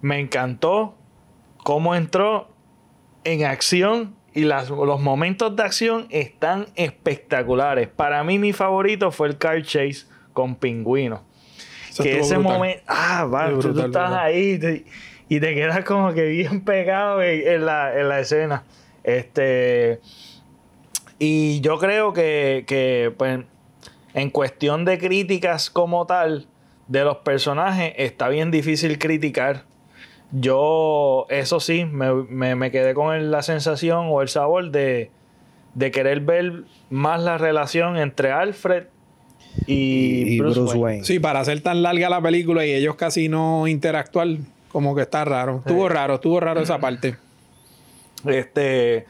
Me 0.01 0.19
encantó 0.21 0.95
cómo 1.65 1.95
entró 1.95 2.49
en 3.25 3.45
acción 3.45 4.15
y 4.35 4.45
las, 4.45 4.69
los 4.69 5.01
momentos 5.01 5.57
de 5.57 5.63
acción 5.63 6.07
están 6.11 6.67
espectaculares. 6.77 7.89
Para 7.89 8.23
mí 8.23 8.39
mi 8.39 8.53
favorito 8.53 9.11
fue 9.11 9.29
el 9.29 9.39
car 9.39 9.63
chase 9.63 10.07
con 10.33 10.57
pingüino. 10.57 11.25
que 12.01 12.19
ese 12.19 12.39
momento, 12.39 12.83
ah, 12.87 13.25
va, 13.25 13.49
tú, 13.59 13.81
estás 13.81 14.13
ahí 14.13 14.85
y 15.29 15.41
te 15.41 15.55
quedas 15.55 15.85
como 15.85 16.13
que 16.13 16.27
bien 16.27 16.61
pegado 16.61 17.23
en, 17.23 17.65
la, 17.65 17.99
en 17.99 18.09
la 18.09 18.21
escena. 18.21 18.65
Este, 19.03 20.01
y 21.19 21.61
yo 21.63 21.79
creo 21.79 22.13
que, 22.13 22.65
que 22.67 23.13
pues, 23.17 23.41
en 24.17 24.31
cuestión 24.31 24.87
de 24.87 24.99
críticas 24.99 25.69
como 25.69 26.07
tal 26.07 26.47
de 26.89 27.05
los 27.05 27.19
personajes, 27.19 27.93
está 27.99 28.29
bien 28.29 28.51
difícil 28.51 28.99
criticar. 28.99 29.65
Yo, 30.33 31.27
eso 31.29 31.61
sí, 31.61 31.85
me, 31.85 32.55
me, 32.57 32.71
quedé 32.71 32.95
con 32.95 33.31
la 33.31 33.43
sensación 33.43 34.07
o 34.09 34.23
el 34.23 34.29
sabor 34.29 34.71
de, 34.71 35.11
de, 35.75 35.91
querer 35.91 36.21
ver 36.21 36.65
más 36.89 37.23
la 37.23 37.37
relación 37.37 37.99
entre 37.99 38.33
Alfred 38.33 38.85
y, 39.67 40.41
Bruce, 40.41 40.61
Wayne. 40.61 41.05
Sí, 41.05 41.21
para 41.21 41.41
hacer 41.41 41.61
tan 41.61 41.83
larga 41.83 42.09
la 42.09 42.23
película 42.23 42.65
y 42.65 42.73
ellos 42.73 42.97
casi 42.97 43.29
no 43.29 43.69
interactuar, 43.69 44.29
como 44.73 44.95
que 44.95 45.03
está 45.03 45.27
raro. 45.27 45.59
Estuvo 45.59 45.91
raro, 45.91 46.15
estuvo 46.15 46.41
raro 46.41 46.63
esa 46.63 46.79
parte. 46.79 47.17
Este. 48.25 49.05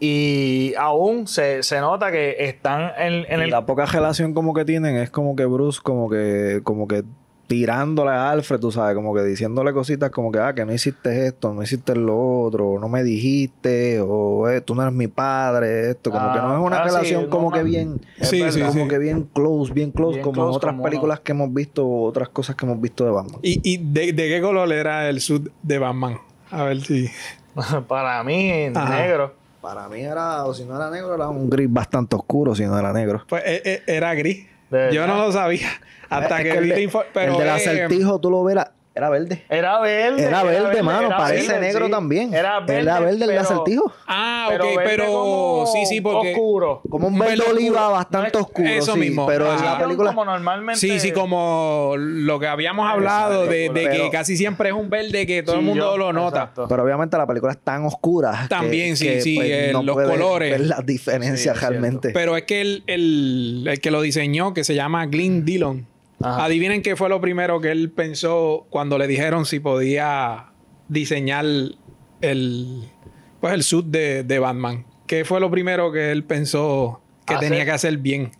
Y 0.00 0.74
aún 0.78 1.26
se, 1.26 1.60
nota 1.80 2.12
que 2.12 2.36
están 2.38 2.92
en, 2.98 3.24
en 3.28 3.40
el... 3.42 3.50
La 3.50 3.66
poca 3.66 3.86
relación 3.86 4.32
como 4.32 4.54
que 4.54 4.64
tienen 4.64 4.96
es 4.96 5.10
como 5.10 5.34
que 5.34 5.44
Bruce 5.44 5.80
como 5.82 6.08
que, 6.08 6.60
como 6.62 6.86
que 6.86 7.04
tirándole 7.48 8.10
a 8.10 8.30
Alfred, 8.30 8.60
tú 8.60 8.70
sabes, 8.70 8.94
como 8.94 9.14
que 9.14 9.22
diciéndole 9.22 9.72
cositas 9.72 10.10
como 10.10 10.30
que, 10.30 10.38
ah, 10.38 10.54
que 10.54 10.66
no 10.66 10.72
hiciste 10.72 11.26
esto, 11.26 11.54
no 11.54 11.62
hiciste 11.62 11.96
lo 11.96 12.42
otro, 12.42 12.78
no 12.78 12.88
me 12.90 13.02
dijiste, 13.02 14.00
o 14.00 14.48
eh, 14.50 14.60
tú 14.60 14.74
no 14.74 14.82
eres 14.82 14.94
mi 14.94 15.08
padre, 15.08 15.90
esto, 15.90 16.10
como 16.10 16.30
que 16.30 16.38
no 16.38 16.54
es 16.58 16.60
una 16.60 16.82
ah, 16.82 16.84
relación 16.84 17.28
como 17.30 17.50
que 17.50 17.62
bien, 17.62 18.02
sí, 18.20 18.42
sí, 18.52 18.60
como 18.60 18.86
que 18.86 18.98
bien 18.98 19.22
close, 19.32 19.72
bien 19.72 19.90
close, 19.92 20.20
como 20.20 20.42
en 20.42 20.54
otras 20.54 20.78
películas 20.80 21.20
que 21.20 21.32
hemos 21.32 21.52
visto, 21.52 21.88
otras 21.88 22.28
cosas 22.28 22.54
que 22.54 22.66
hemos 22.66 22.80
visto 22.80 23.06
de 23.06 23.12
Batman. 23.12 23.40
¿Y, 23.42 23.60
y 23.64 23.78
de, 23.78 24.14
qué 24.14 24.40
color 24.42 24.70
era 24.70 25.08
el 25.08 25.22
sud 25.22 25.50
de 25.62 25.78
Batman? 25.78 26.18
A 26.50 26.64
ver 26.64 26.82
si... 26.82 27.08
Para 27.88 28.22
mí, 28.24 28.68
negro. 28.68 29.32
Para 29.60 29.88
mí 29.88 30.00
era, 30.00 30.44
o 30.44 30.54
si 30.54 30.64
no 30.64 30.76
era 30.76 30.90
negro, 30.90 31.14
era 31.14 31.28
un 31.28 31.50
gris 31.50 31.70
bastante 31.70 32.14
oscuro, 32.14 32.54
si 32.54 32.64
no 32.64 32.78
era 32.78 32.92
negro. 32.92 33.24
Pues 33.28 33.42
eh, 33.44 33.62
eh, 33.64 33.82
era 33.86 34.14
gris. 34.14 34.46
Yo 34.92 35.06
no 35.06 35.16
lo 35.16 35.32
sabía. 35.32 35.68
Hasta 36.08 36.42
que, 36.42 36.60
vi 36.60 36.70
el, 36.70 36.90
pero, 37.12 37.32
el 37.32 37.38
del 37.38 37.48
acertijo, 37.48 38.18
tú 38.20 38.30
lo 38.30 38.44
verás. 38.44 38.70
Era 38.98 39.10
verde. 39.10 39.44
Era 39.48 39.78
verde. 39.78 40.24
Era 40.24 40.42
verde, 40.42 40.82
mano. 40.82 41.10
Parece 41.10 41.60
negro 41.60 41.88
también. 41.88 42.34
Era 42.34 42.58
verde. 42.58 42.80
Era 42.80 42.98
verde 42.98 43.24
el 43.26 43.38
acertijo. 43.38 43.92
Ah, 44.08 44.48
ok, 44.52 44.64
pero, 44.84 45.64
sí, 45.72 45.86
sí, 45.86 46.00
porque. 46.00 46.32
Oscuro. 46.32 46.82
Como 46.90 47.06
un 47.06 47.16
verde 47.16 47.44
oliva 47.48 47.90
bastante 47.90 48.36
oscuro. 48.36 48.68
Eso 48.68 48.96
mismo. 48.96 49.24
Pero 49.24 49.54
en 49.54 49.64
la 49.64 49.78
película. 49.78 50.10
Como 50.10 50.24
normalmente. 50.24 50.80
Sí, 50.80 50.98
sí, 50.98 51.12
como 51.12 51.94
lo 51.96 52.40
que 52.40 52.48
habíamos 52.48 52.90
hablado 52.90 53.46
de, 53.46 53.70
que 53.72 54.08
casi 54.10 54.36
siempre 54.36 54.70
es 54.70 54.74
un 54.74 54.90
verde 54.90 55.26
que 55.28 55.44
todo 55.44 55.56
el 55.56 55.62
mundo 55.62 55.96
lo 55.96 56.12
nota. 56.12 56.52
Pero 56.68 56.82
obviamente 56.82 57.16
la 57.16 57.26
película 57.26 57.52
es 57.52 57.58
tan 57.58 57.84
oscura. 57.84 58.46
También, 58.48 58.96
sí, 58.96 59.20
sí. 59.20 59.36
Pues, 59.36 59.72
los 59.74 59.96
colores. 59.96 60.50
Ver 60.50 60.66
las 60.66 60.84
diferencias 60.84 61.60
realmente. 61.60 62.10
Pero 62.10 62.36
es 62.36 62.42
que 62.42 62.60
el, 62.60 62.82
el, 62.88 63.64
el 63.68 63.80
que 63.80 63.92
lo 63.92 64.00
diseñó, 64.00 64.54
que 64.54 64.64
se 64.64 64.74
llama 64.74 65.06
Glyn 65.06 65.44
Dillon 65.44 65.86
Adivinen 66.20 66.82
qué 66.82 66.96
fue 66.96 67.08
lo 67.08 67.20
primero 67.20 67.60
que 67.60 67.70
él 67.70 67.90
pensó 67.90 68.66
cuando 68.70 68.98
le 68.98 69.06
dijeron 69.06 69.46
si 69.46 69.60
podía 69.60 70.46
diseñar 70.88 71.44
el, 71.44 72.88
pues 73.40 73.54
el 73.54 73.62
suit 73.62 73.86
de, 73.86 74.38
Batman. 74.38 74.84
¿Qué 75.06 75.24
fue 75.24 75.40
lo 75.40 75.50
primero 75.50 75.92
que 75.92 76.10
él 76.10 76.24
pensó 76.24 77.00
que 77.24 77.36
tenía 77.36 77.64
que 77.64 77.70
hacer 77.70 77.98
bien? 77.98 78.32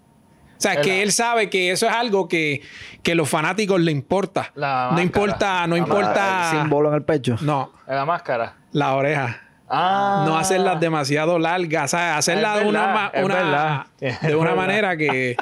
O 0.59 0.61
sea, 0.61 0.81
que 0.81 1.03
él 1.03 1.13
sabe 1.13 1.49
que 1.49 1.71
eso 1.71 1.87
es 1.87 1.93
algo 1.93 2.27
que, 2.27 2.63
que 3.05 3.15
los 3.15 3.29
fanáticos 3.29 3.81
le 3.81 3.93
importa. 3.93 4.53
no 4.57 5.01
importa, 5.01 5.67
no 5.69 5.77
importa. 5.77 6.51
El 6.51 6.59
símbolo 6.59 6.89
en 6.89 6.97
el 6.97 7.05
pecho. 7.05 7.37
No. 7.43 7.73
La 7.87 8.05
máscara. 8.05 8.57
La 8.73 8.95
oreja. 8.95 9.48
Ah. 9.71 10.25
No 10.27 10.37
hacerlas 10.37 10.81
demasiado 10.81 11.39
largas. 11.39 11.85
O 11.93 11.97
sea, 11.97 12.17
hacerlas 12.17 12.61
de 12.61 12.67
una, 12.67 13.13
una 13.23 13.87
de 14.23 14.35
una 14.35 14.55
manera 14.55 14.97
que. 14.97 15.37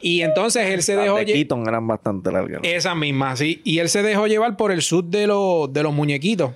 Y 0.00 0.22
entonces 0.22 0.66
él 0.66 0.82
se 0.82 0.96
dejó 0.96 1.20
llevar. 1.20 1.68
eran 1.68 1.86
bastante 1.86 2.32
largas. 2.32 2.60
Esa 2.62 2.94
misma, 2.94 3.36
sí. 3.36 3.60
Y 3.64 3.78
él 3.78 3.88
se 3.88 4.02
dejó 4.02 4.26
llevar 4.26 4.56
por 4.56 4.72
el 4.72 4.82
sud 4.82 5.04
de, 5.04 5.26
los, 5.26 5.72
de 5.72 5.82
los 5.82 5.92
muñequitos. 5.92 6.52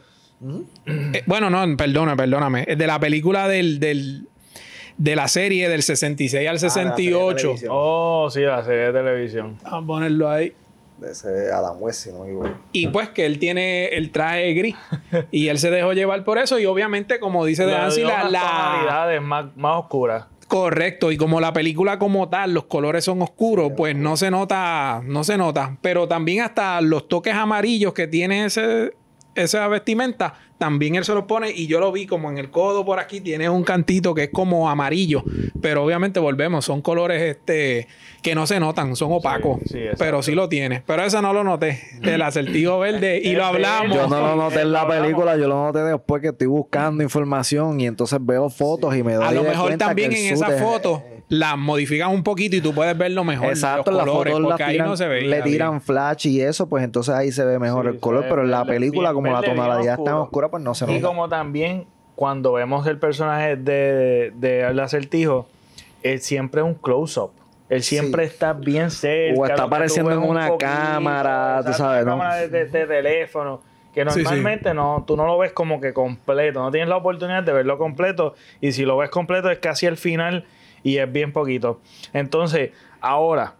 Eh, 0.86 1.22
bueno, 1.26 1.50
no, 1.50 1.76
perdona, 1.76 2.16
perdóname. 2.16 2.64
De 2.64 2.86
la 2.86 2.98
película 2.98 3.48
del, 3.48 3.80
del, 3.80 4.28
de 4.96 5.16
la 5.16 5.28
serie 5.28 5.68
del 5.68 5.82
66 5.82 6.48
al 6.48 6.58
68. 6.58 7.54
Ah, 7.62 7.66
oh, 7.70 8.30
sí, 8.30 8.40
la 8.40 8.64
serie 8.64 8.86
de 8.86 8.92
televisión. 8.92 9.58
Vamos 9.62 9.84
a 9.84 9.86
ponerlo 9.86 10.30
ahí. 10.30 10.52
De 10.98 11.10
ese 11.10 11.50
Adam 11.52 11.76
West, 11.80 12.06
no 12.06 12.24
Y 12.72 12.86
pues 12.88 13.08
que 13.08 13.26
él 13.26 13.38
tiene 13.38 13.88
el 13.88 14.12
traje 14.12 14.54
gris. 14.54 14.76
y 15.30 15.48
él 15.48 15.58
se 15.58 15.70
dejó 15.70 15.92
llevar 15.92 16.24
por 16.24 16.38
eso. 16.38 16.58
Y 16.58 16.66
obviamente, 16.66 17.18
como 17.18 17.44
dice 17.44 17.66
De 17.66 17.74
Ansi, 17.74 18.02
la, 18.02 18.28
la... 18.28 19.20
más, 19.20 19.56
más 19.56 19.78
oscuras. 19.78 20.26
Correcto, 20.48 21.10
y 21.10 21.16
como 21.16 21.40
la 21.40 21.52
película 21.52 21.98
como 21.98 22.28
tal, 22.28 22.52
los 22.52 22.64
colores 22.64 23.04
son 23.04 23.22
oscuros, 23.22 23.72
pues 23.76 23.96
no 23.96 24.16
se 24.16 24.30
nota, 24.30 25.02
no 25.04 25.24
se 25.24 25.38
nota. 25.38 25.78
Pero 25.80 26.06
también 26.06 26.42
hasta 26.42 26.80
los 26.80 27.08
toques 27.08 27.34
amarillos 27.34 27.94
que 27.94 28.06
tiene 28.06 28.44
ese, 28.44 28.92
esa 29.34 29.66
vestimenta, 29.68 30.34
también 30.58 30.94
él 30.94 31.04
se 31.04 31.14
lo 31.14 31.26
pone 31.26 31.50
y 31.50 31.66
yo 31.66 31.80
lo 31.80 31.90
vi 31.92 32.06
como 32.06 32.30
en 32.30 32.38
el 32.38 32.50
codo 32.50 32.84
por 32.84 32.98
aquí, 32.98 33.20
tiene 33.20 33.48
un 33.48 33.64
cantito 33.64 34.14
que 34.14 34.24
es 34.24 34.30
como 34.30 34.70
amarillo, 34.70 35.24
pero 35.60 35.84
obviamente 35.84 36.20
volvemos, 36.20 36.64
son 36.64 36.82
colores 36.82 37.20
este 37.22 37.88
que 38.22 38.34
no 38.34 38.46
se 38.46 38.60
notan, 38.60 38.96
son 38.96 39.12
opacos, 39.12 39.60
pero 39.98 40.22
sí 40.22 40.34
lo 40.34 40.48
tiene. 40.48 40.82
Pero 40.86 41.04
eso 41.04 41.20
no 41.20 41.32
lo 41.32 41.44
noté, 41.44 41.80
el 42.02 42.22
acertijo 42.22 42.78
verde 42.80 43.20
y 43.22 43.34
lo 43.34 43.44
hablamos. 43.44 43.96
Yo 43.96 44.08
no 44.08 44.20
lo 44.20 44.36
noté 44.36 44.62
en 44.62 44.72
la 44.72 44.88
película, 44.88 45.36
yo 45.36 45.48
lo 45.48 45.64
noté 45.64 45.80
después 45.80 46.22
que 46.22 46.28
estoy 46.28 46.46
buscando 46.46 47.02
información 47.02 47.80
y 47.80 47.86
entonces 47.86 48.18
veo 48.22 48.48
fotos 48.48 48.96
y 48.96 49.02
me 49.02 49.14
doy 49.14 49.26
A 49.26 49.32
lo 49.32 49.42
mejor 49.42 49.76
también 49.76 50.12
en 50.12 50.32
esa 50.32 50.50
foto 50.52 51.02
la 51.28 51.56
modifican 51.56 52.10
un 52.10 52.22
poquito 52.22 52.56
y 52.56 52.60
tú 52.60 52.74
puedes 52.74 52.96
verlo 52.96 53.24
mejor. 53.24 53.48
Exacto, 53.48 53.90
los 53.90 54.04
colores, 54.04 54.34
porque 54.42 54.62
ahí 54.62 54.78
no 54.78 54.96
se 54.96 55.08
ve. 55.08 55.22
Le 55.22 55.42
tiran 55.42 55.80
flash 55.80 56.26
y 56.26 56.40
eso, 56.40 56.68
pues 56.68 56.84
entonces 56.84 57.14
ahí 57.14 57.32
se 57.32 57.44
ve 57.44 57.58
mejor 57.58 57.86
el 57.86 57.98
color, 57.98 58.26
pero 58.28 58.42
en 58.42 58.50
la 58.50 58.64
película, 58.64 59.12
como 59.12 59.30
la 59.32 59.42
tonalidad 59.42 59.98
está 59.98 60.18
oscura, 60.20 60.48
pues 60.48 60.62
no 60.62 60.74
se 60.74 60.86
nota. 60.86 60.98
Y 60.98 61.00
como 61.00 61.28
también 61.28 61.86
cuando 62.14 62.52
vemos 62.52 62.86
el 62.86 62.98
personaje 62.98 63.56
de, 63.56 64.32
de, 64.36 64.60
El 64.60 64.78
Acertijo, 64.78 65.48
él 66.02 66.20
siempre 66.20 66.60
es 66.60 66.66
un 66.66 66.74
close-up. 66.74 67.32
Él 67.68 67.82
siempre 67.82 68.24
está 68.24 68.52
bien 68.52 68.90
cerca. 68.90 69.40
O 69.40 69.46
está 69.46 69.64
apareciendo 69.64 70.12
en 70.12 70.18
una 70.18 70.56
cámara, 70.56 71.62
tú 71.64 71.72
sabes, 71.72 72.04
¿no? 72.04 72.12
cámara 72.12 72.46
de, 72.46 72.66
teléfono. 72.66 73.62
Que 73.92 74.04
normalmente 74.04 74.74
no, 74.74 75.04
tú 75.06 75.16
no 75.16 75.24
lo 75.24 75.38
ves 75.38 75.52
como 75.52 75.80
que 75.80 75.92
completo. 75.92 76.60
No 76.60 76.70
tienes 76.70 76.88
la 76.88 76.96
oportunidad 76.96 77.42
de 77.42 77.52
verlo 77.52 77.78
completo. 77.78 78.34
Y 78.60 78.72
si 78.72 78.84
lo 78.84 78.96
ves 78.96 79.08
completo 79.08 79.50
es 79.50 79.58
casi 79.60 79.86
el 79.86 79.96
final 79.96 80.44
y 80.84 80.98
es 80.98 81.10
bien 81.10 81.32
poquito. 81.32 81.80
Entonces, 82.12 82.70
ahora, 83.00 83.56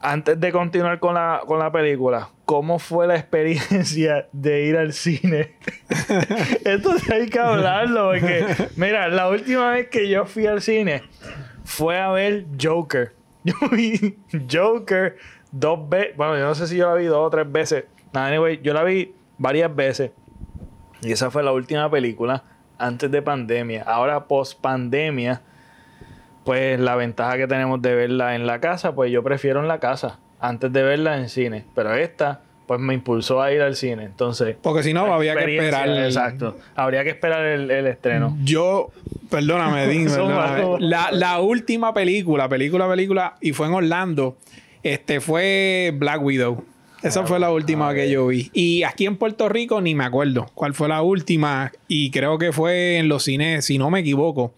antes 0.00 0.40
de 0.40 0.50
continuar 0.50 0.98
con 0.98 1.14
la, 1.14 1.42
con 1.46 1.60
la 1.60 1.70
película, 1.70 2.30
¿cómo 2.46 2.80
fue 2.80 3.06
la 3.06 3.14
experiencia 3.14 4.26
de 4.32 4.64
ir 4.64 4.76
al 4.76 4.92
cine? 4.92 5.54
Esto 6.64 6.94
hay 7.12 7.28
que 7.28 7.38
hablarlo, 7.38 8.10
porque, 8.10 8.44
mira, 8.74 9.06
la 9.08 9.28
última 9.28 9.70
vez 9.70 9.88
que 9.88 10.08
yo 10.08 10.24
fui 10.26 10.46
al 10.46 10.60
cine 10.62 11.02
fue 11.62 12.00
a 12.00 12.10
ver 12.10 12.46
Joker. 12.60 13.14
Yo 13.44 13.54
vi 13.70 14.18
Joker 14.52 15.16
dos 15.50 15.88
veces, 15.88 16.14
bueno, 16.14 16.36
yo 16.36 16.44
no 16.44 16.54
sé 16.54 16.66
si 16.66 16.76
yo 16.76 16.86
la 16.88 16.94
vi 16.94 17.06
dos 17.06 17.26
o 17.26 17.30
tres 17.30 17.50
veces. 17.50 17.84
Anyway, 18.12 18.60
yo 18.62 18.74
la 18.74 18.84
vi 18.84 19.14
varias 19.38 19.74
veces. 19.74 20.10
Y 21.00 21.12
esa 21.12 21.30
fue 21.30 21.42
la 21.42 21.52
última 21.52 21.90
película 21.90 22.44
antes 22.76 23.10
de 23.10 23.22
pandemia. 23.22 23.82
Ahora, 23.84 24.26
post 24.26 24.60
pandemia, 24.60 25.40
pues 26.50 26.80
la 26.80 26.96
ventaja 26.96 27.36
que 27.36 27.46
tenemos 27.46 27.80
de 27.80 27.94
verla 27.94 28.34
en 28.34 28.44
la 28.44 28.58
casa, 28.60 28.92
pues 28.92 29.12
yo 29.12 29.22
prefiero 29.22 29.60
en 29.60 29.68
la 29.68 29.78
casa 29.78 30.18
antes 30.40 30.72
de 30.72 30.82
verla 30.82 31.16
en 31.16 31.28
cine. 31.28 31.64
Pero 31.76 31.94
esta, 31.94 32.40
pues 32.66 32.80
me 32.80 32.92
impulsó 32.92 33.40
a 33.40 33.52
ir 33.52 33.62
al 33.62 33.76
cine. 33.76 34.02
Entonces. 34.02 34.56
Porque 34.60 34.82
si 34.82 34.92
no, 34.92 35.14
había 35.14 35.36
que 35.36 35.44
esperar. 35.44 35.88
Exacto. 35.88 36.58
Habría 36.74 37.04
que 37.04 37.10
esperar 37.10 37.46
el, 37.46 37.70
estreno. 37.86 38.36
Yo, 38.42 38.90
perdóname, 39.30 39.86
Dean, 39.86 40.08
La, 40.80 41.12
la, 41.12 41.38
última 41.38 41.94
película, 41.94 42.48
película, 42.48 42.88
película, 42.88 43.36
y 43.40 43.52
fue 43.52 43.68
en 43.68 43.74
Orlando, 43.74 44.36
este 44.82 45.20
fue 45.20 45.92
Black 45.94 46.20
Widow. 46.20 46.64
Esa 47.00 47.24
fue 47.28 47.38
la 47.38 47.52
última 47.52 47.94
que 47.94 48.10
yo 48.10 48.26
vi. 48.26 48.50
Y 48.52 48.82
aquí 48.82 49.06
en 49.06 49.16
Puerto 49.16 49.48
Rico 49.48 49.80
ni 49.80 49.94
me 49.94 50.02
acuerdo 50.02 50.50
cuál 50.54 50.74
fue 50.74 50.88
la 50.88 51.00
última. 51.00 51.70
Y 51.86 52.10
creo 52.10 52.38
que 52.38 52.50
fue 52.50 52.96
en 52.96 53.08
los 53.08 53.22
cines, 53.22 53.66
si 53.66 53.78
no 53.78 53.88
me 53.88 54.00
equivoco 54.00 54.52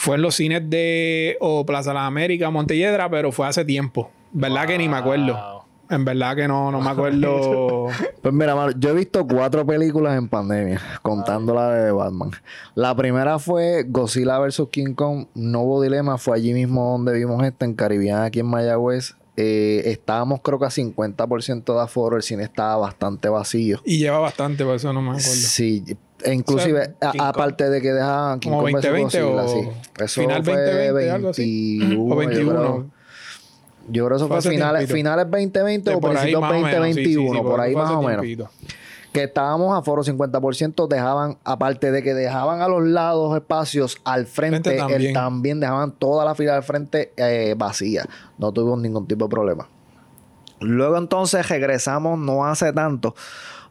fue 0.00 0.16
en 0.16 0.22
los 0.22 0.36
cines 0.36 0.62
de 0.70 1.36
o 1.40 1.66
Plaza 1.66 1.90
de 1.90 1.94
las 1.94 2.04
Américas, 2.04 2.50
Montelledra, 2.50 3.10
pero 3.10 3.32
fue 3.32 3.46
hace 3.46 3.66
tiempo. 3.66 4.10
¿Verdad 4.32 4.66
que 4.66 4.78
ni 4.78 4.88
me 4.88 4.96
acuerdo? 4.96 5.66
En 5.90 6.06
verdad 6.06 6.36
que 6.36 6.48
no, 6.48 6.72
no 6.72 6.80
me 6.80 6.88
acuerdo. 6.88 7.88
pues 8.22 8.34
mira, 8.34 8.56
yo 8.78 8.90
he 8.90 8.94
visto 8.94 9.26
cuatro 9.26 9.66
películas 9.66 10.16
en 10.16 10.28
pandemia, 10.28 10.80
contando 11.02 11.52
la 11.52 11.70
de 11.74 11.92
Batman. 11.92 12.30
La 12.74 12.96
primera 12.96 13.38
fue 13.38 13.84
Godzilla 13.86 14.38
vs. 14.38 14.62
King 14.70 14.94
Kong, 14.94 15.26
Nuevo 15.34 15.82
Dilema, 15.82 16.16
fue 16.16 16.34
allí 16.38 16.54
mismo 16.54 16.92
donde 16.92 17.12
vimos 17.12 17.44
esta, 17.44 17.66
en 17.66 17.74
Caribbean, 17.74 18.22
aquí 18.22 18.40
en 18.40 18.46
Mayagüez. 18.46 19.16
Eh, 19.36 19.82
estábamos 19.84 20.40
creo 20.42 20.58
que 20.58 20.64
a 20.64 20.70
50% 20.70 21.74
de 21.74 21.80
aforo, 21.80 22.16
el 22.16 22.22
cine 22.22 22.44
estaba 22.44 22.76
bastante 22.78 23.28
vacío. 23.28 23.82
Y 23.84 23.98
lleva 23.98 24.18
bastante, 24.18 24.64
por 24.64 24.76
eso 24.76 24.94
no 24.94 25.02
me 25.02 25.10
acuerdo. 25.10 25.28
Sí, 25.28 25.84
e 26.24 26.34
inclusive, 26.34 26.94
aparte 27.18 27.68
de 27.68 27.80
que 27.80 27.92
dejaban 27.92 28.40
King 28.40 28.50
Kong 28.50 28.72
2020 28.72 29.22
o 29.22 29.72
Eso 29.98 30.20
final 30.20 30.44
fue 30.44 30.54
2020, 30.54 31.10
algo 31.10 31.28
así. 31.30 31.96
o 31.98 32.16
21. 32.16 32.90
Yo 33.88 34.06
creo 34.06 34.18
que 34.18 34.24
eso 34.24 34.28
fue, 34.28 34.42
finales, 34.42 34.90
finales 34.90 35.26
2020 35.30 35.94
o 35.94 36.00
principios 36.00 36.40
2021, 36.40 37.42
por 37.42 37.60
ahí 37.60 37.74
más 37.74 37.90
o 37.90 38.02
menos. 38.02 38.50
Que 39.12 39.24
estábamos 39.24 39.76
a 39.76 39.82
foro 39.82 40.04
50%, 40.04 40.86
dejaban, 40.86 41.36
aparte 41.42 41.90
de 41.90 42.00
que 42.00 42.14
dejaban 42.14 42.62
a 42.62 42.68
los 42.68 42.86
lados 42.86 43.34
espacios 43.34 43.98
al 44.04 44.26
frente, 44.26 44.76
también. 45.12 45.58
dejaban 45.58 45.90
toda 45.90 46.24
la 46.24 46.36
fila 46.36 46.54
al 46.54 46.62
frente 46.62 47.12
eh, 47.16 47.56
vacía. 47.58 48.06
No 48.38 48.52
tuvimos 48.52 48.78
ningún 48.80 49.08
tipo 49.08 49.24
de 49.24 49.30
problema. 49.30 49.68
Luego 50.60 50.98
entonces 50.98 51.48
regresamos 51.48 52.18
no 52.18 52.46
hace 52.46 52.72
tanto. 52.72 53.16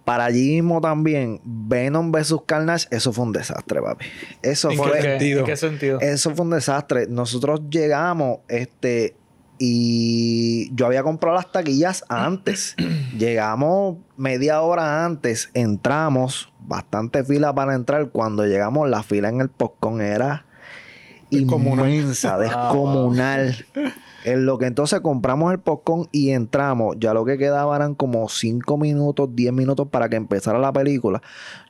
Para 0.09 0.25
allí 0.25 0.55
mismo 0.55 0.81
también, 0.81 1.39
Venom 1.43 2.11
vs. 2.11 2.37
Carnage, 2.47 2.87
eso 2.89 3.13
fue 3.13 3.25
un 3.25 3.31
desastre, 3.31 3.79
papi. 3.79 4.07
Eso 4.41 4.71
fue. 4.71 4.91
Qué 4.93 5.01
sentido? 5.03 5.39
¿En 5.41 5.45
qué 5.45 5.55
sentido? 5.55 5.99
Eso 6.01 6.33
fue 6.33 6.45
un 6.45 6.49
desastre. 6.49 7.05
Nosotros 7.07 7.61
llegamos, 7.69 8.39
este, 8.47 9.15
y 9.59 10.73
yo 10.73 10.87
había 10.87 11.03
comprado 11.03 11.35
las 11.35 11.51
taquillas 11.51 12.03
antes. 12.09 12.75
llegamos 13.19 13.97
media 14.17 14.61
hora 14.61 15.05
antes, 15.05 15.51
entramos, 15.53 16.51
bastante 16.59 17.23
fila 17.23 17.53
para 17.53 17.75
entrar. 17.75 18.09
Cuando 18.09 18.47
llegamos, 18.47 18.89
la 18.89 19.03
fila 19.03 19.29
en 19.29 19.41
el 19.41 19.49
popcorn 19.49 20.01
era 20.01 20.47
inmensa, 21.31 22.37
descomunal. 22.37 23.55
En 24.25 24.45
lo 24.45 24.57
que 24.57 24.65
entonces 24.65 24.99
compramos 24.99 25.51
el 25.53 25.59
popcorn 25.59 26.09
y 26.11 26.31
entramos, 26.31 26.97
ya 26.99 27.13
lo 27.13 27.23
que 27.23 27.37
quedaba 27.37 27.75
eran 27.75 27.95
como 27.95 28.27
5 28.27 28.77
minutos, 28.77 29.29
10 29.33 29.53
minutos 29.53 29.87
para 29.89 30.09
que 30.09 30.17
empezara 30.17 30.59
la 30.59 30.73
película. 30.73 31.21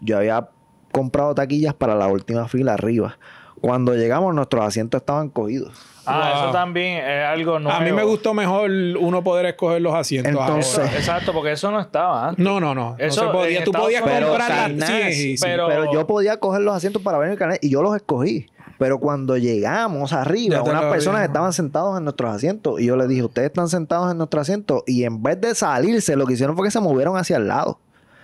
Yo 0.02 0.18
había 0.18 0.50
comprado 0.92 1.36
taquillas 1.36 1.74
para 1.74 1.96
la 1.96 2.08
última 2.08 2.48
fila 2.48 2.74
arriba. 2.74 3.18
Cuando 3.62 3.94
llegamos, 3.94 4.34
nuestros 4.34 4.66
asientos 4.66 5.02
estaban 5.02 5.30
cogidos. 5.30 5.74
Ah, 6.06 6.34
eso 6.34 6.52
también 6.52 7.04
es 7.06 7.26
algo 7.26 7.60
nuevo. 7.60 7.78
A 7.78 7.82
mí 7.82 7.92
me 7.92 8.04
gustó 8.04 8.34
mejor 8.34 8.72
uno 8.72 9.24
poder 9.24 9.46
escoger 9.46 9.82
los 9.82 9.94
asientos. 9.94 10.32
Entonces, 10.32 10.92
exacto, 10.96 11.34
porque 11.34 11.52
eso 11.52 11.70
no 11.70 11.80
estaba 11.80 12.30
antes. 12.30 12.44
No, 12.44 12.60
no, 12.60 12.74
no. 12.74 12.96
Eso 12.98 13.26
no 13.26 13.32
se 13.32 13.38
podía. 13.38 13.64
Tú 13.64 13.72
podías 13.72 14.02
comprar 14.02 14.72
sí, 15.12 15.36
pero... 15.40 15.92
yo 15.94 16.08
podía 16.08 16.38
coger 16.38 16.62
los 16.62 16.76
asientos 16.76 17.02
para 17.02 17.18
ver 17.18 17.32
el 17.32 17.38
canal 17.38 17.60
y 17.62 17.70
yo 17.70 17.84
los 17.84 17.96
escogí. 17.96 18.48
Pero 18.80 18.98
cuando 18.98 19.38
llegamos 19.38 20.14
arriba, 20.14 20.64
unas 20.64 20.86
personas 20.86 21.24
estaban 21.26 21.52
sentados 21.52 21.98
en 21.98 22.06
nuestros 22.06 22.34
asientos 22.34 22.80
y 22.80 22.86
yo 22.86 22.96
les 22.96 23.10
dije, 23.10 23.24
ustedes 23.24 23.48
están 23.48 23.68
sentados 23.68 24.10
en 24.10 24.18
nuestro 24.18 24.40
asiento 24.40 24.86
y 24.88 25.04
en 25.04 25.22
vez 25.22 25.40
de 25.42 25.54
salirse, 25.54 26.16
lo 26.16 26.26
que 26.26 26.34
hicieron 26.34 26.56
fue 26.56 26.66
que 26.66 26.72
se 26.72 26.80
movieron 26.80 27.18
hacia 27.18 27.36
el 27.36 27.50
lado. 27.50 27.78